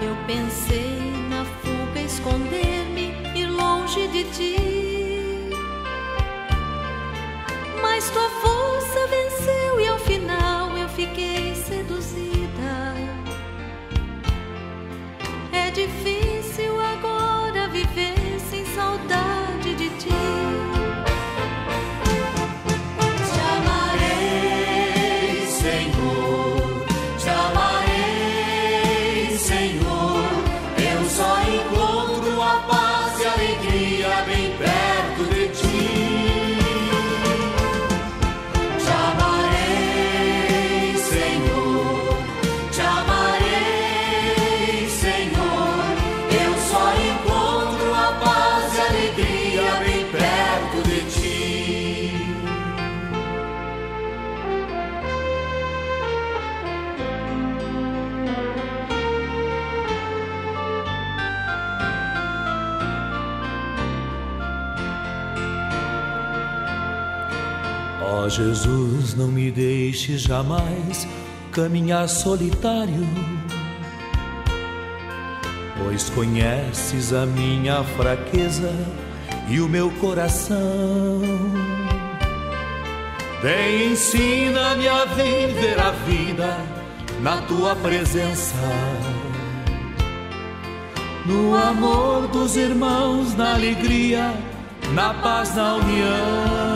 Eu 0.02 0.14
pensei 0.26 1.00
na 1.30 1.44
fuga 1.44 2.00
esconder-me 2.00 3.14
e 3.34 3.46
longe 3.46 4.06
de 4.08 4.24
ti. 4.24 5.50
Mas 7.80 8.10
tua 8.10 8.28
Ó 68.26 68.28
Jesus, 68.28 69.14
não 69.14 69.28
me 69.28 69.52
deixes 69.52 70.22
jamais 70.22 71.06
caminhar 71.52 72.08
solitário, 72.08 73.06
pois 75.78 76.10
conheces 76.10 77.12
a 77.12 77.24
minha 77.24 77.84
fraqueza 77.84 78.72
e 79.48 79.60
o 79.60 79.68
meu 79.68 79.92
coração. 80.00 80.58
Vem, 83.40 83.92
ensina-me 83.92 84.88
a 84.88 85.04
viver 85.04 85.78
a 85.78 85.92
vida 85.92 86.58
na 87.22 87.36
tua 87.42 87.76
presença, 87.76 88.56
no 91.24 91.56
amor 91.56 92.26
dos 92.26 92.56
irmãos, 92.56 93.36
na 93.36 93.54
alegria, 93.54 94.34
na 94.92 95.14
paz, 95.14 95.54
na 95.54 95.76
união. 95.76 96.75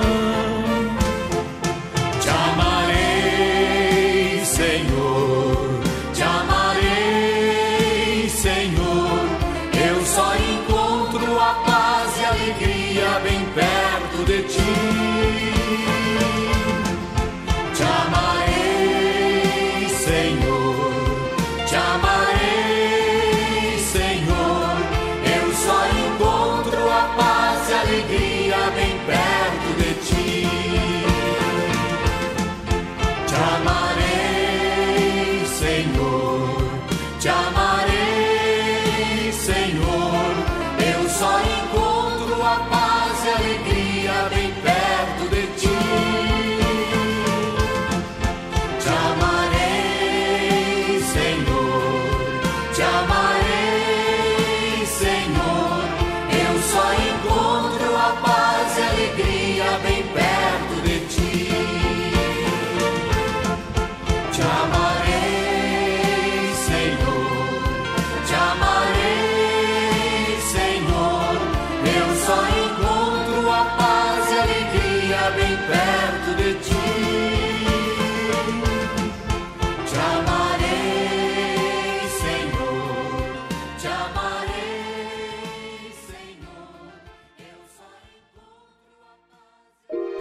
Senhor. 39.11 39.80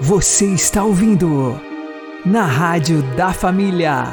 Você 0.09 0.47
está 0.47 0.83
ouvindo 0.83 1.61
na 2.25 2.43
Rádio 2.43 3.03
da 3.15 3.31
Família. 3.31 4.05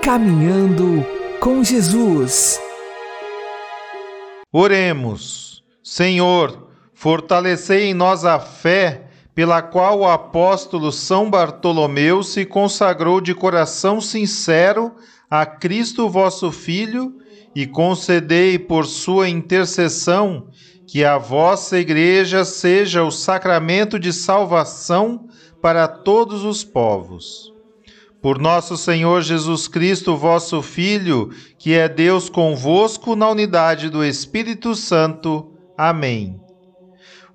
Caminhando 0.00 1.04
com 1.40 1.64
Jesus. 1.64 2.60
Oremos. 4.52 5.64
Senhor, 5.82 6.68
fortalecei 6.94 7.86
em 7.86 7.94
nós 7.94 8.24
a 8.24 8.38
fé 8.38 9.08
pela 9.34 9.60
qual 9.60 9.98
o 9.98 10.08
apóstolo 10.08 10.92
São 10.92 11.28
Bartolomeu 11.28 12.22
se 12.22 12.46
consagrou 12.46 13.20
de 13.20 13.34
coração 13.34 14.00
sincero 14.00 14.94
a 15.28 15.44
Cristo 15.44 16.08
vosso 16.08 16.52
Filho 16.52 17.18
e 17.56 17.66
concedei 17.66 18.56
por 18.56 18.86
sua 18.86 19.28
intercessão 19.28 20.46
que 20.90 21.04
a 21.04 21.16
vossa 21.16 21.78
Igreja 21.78 22.44
seja 22.44 23.04
o 23.04 23.12
sacramento 23.12 23.96
de 23.96 24.12
salvação 24.12 25.28
para 25.62 25.86
todos 25.86 26.42
os 26.42 26.64
povos. 26.64 27.54
Por 28.20 28.40
nosso 28.40 28.76
Senhor 28.76 29.22
Jesus 29.22 29.68
Cristo, 29.68 30.16
vosso 30.16 30.60
Filho, 30.60 31.30
que 31.56 31.74
é 31.74 31.88
Deus 31.88 32.28
convosco 32.28 33.14
na 33.14 33.30
unidade 33.30 33.88
do 33.88 34.04
Espírito 34.04 34.74
Santo. 34.74 35.52
Amém. 35.78 36.40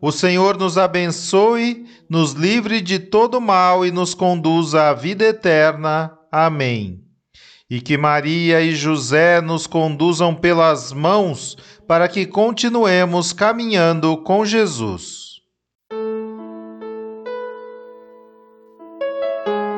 O 0.01 0.11
Senhor 0.11 0.57
nos 0.57 0.77
abençoe, 0.77 1.85
nos 2.09 2.33
livre 2.33 2.81
de 2.81 2.99
todo 2.99 3.39
mal 3.39 3.85
e 3.85 3.89
nos 3.89 4.13
conduza 4.13 4.89
à 4.89 4.93
vida 4.93 5.23
eterna. 5.23 6.11
Amém. 6.29 7.04
E 7.67 7.81
que 7.81 7.97
Maria 7.97 8.61
e 8.61 8.75
José 8.75 9.41
nos 9.41 9.65
conduzam 9.65 10.35
pelas 10.35 10.93
mãos 10.93 11.57
para 11.87 12.07
que 12.07 12.25
continuemos 12.25 13.33
caminhando 13.33 14.17
com 14.17 14.45
Jesus. 14.45 15.41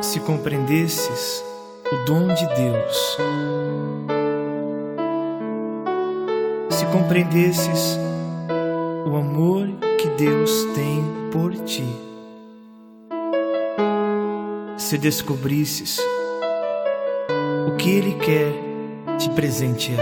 Se 0.02 0.20
compreendesses 0.20 1.44
o 1.90 2.06
dom 2.06 2.28
de 2.34 2.46
Deus, 2.56 3.18
se 6.70 6.86
compreendesses 6.88 7.98
o 9.06 9.16
amor 9.16 9.70
que 9.98 10.10
Deus 10.10 10.66
tem 10.76 11.04
por 11.32 11.54
ti, 11.64 11.88
se 14.78 14.98
descobrisses 14.98 16.02
o 17.68 17.76
que 17.76 17.90
Ele 17.90 18.14
quer 18.14 18.54
te 19.18 19.30
presentear. 19.32 20.00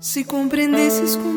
Se 0.00 0.24
compreendesses 0.24 1.16
como 1.16 1.31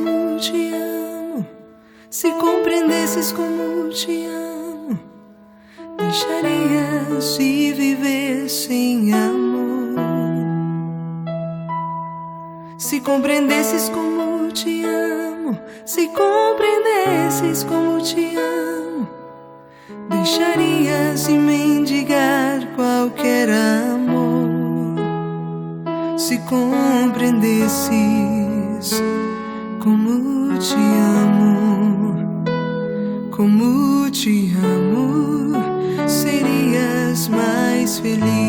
deixarias 6.15 7.35
de 7.37 7.73
viver 7.73 8.49
sem 8.49 9.13
amor. 9.13 9.95
Se 12.77 13.01
compreendesses 13.01 13.89
como 13.89 14.47
te 14.53 14.85
amo, 14.85 15.59
se 15.83 16.07
compreendesses 16.07 17.65
como 17.65 18.01
te 18.01 18.33
amo, 18.37 19.09
deixarias 20.09 21.27
de 21.27 21.33
mendigar 21.33 22.65
qualquer 22.77 23.49
amor. 23.51 24.95
Se 26.17 26.39
compreendesses 26.45 29.03
como 29.83 30.57
te 30.59 30.75
amo, 31.25 32.15
como 33.31 34.09
te 34.11 34.53
amo, 34.55 35.44
mais 38.05 38.44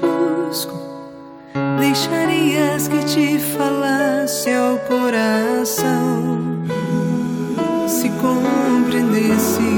busco, 0.00 0.74
deixarias 1.78 2.88
que 2.88 3.04
te 3.04 3.38
falasse 3.38 4.50
ao 4.52 4.76
coração. 4.78 6.38
Se 7.88 8.08
compreendesses 8.10 9.75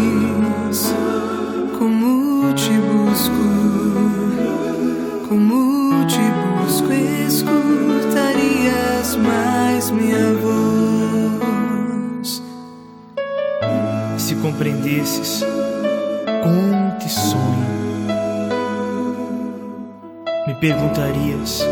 perguntarias 20.60 21.64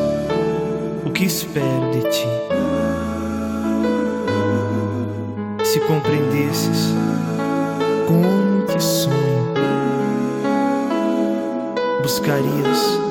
o 1.04 1.10
que 1.10 1.24
espero 1.24 1.90
de 1.92 2.02
ti. 2.02 2.26
Se 5.64 5.80
compreendesses 5.80 6.94
como 8.06 8.64
te 8.66 8.80
sonho, 8.80 9.54
buscarias 12.02 13.05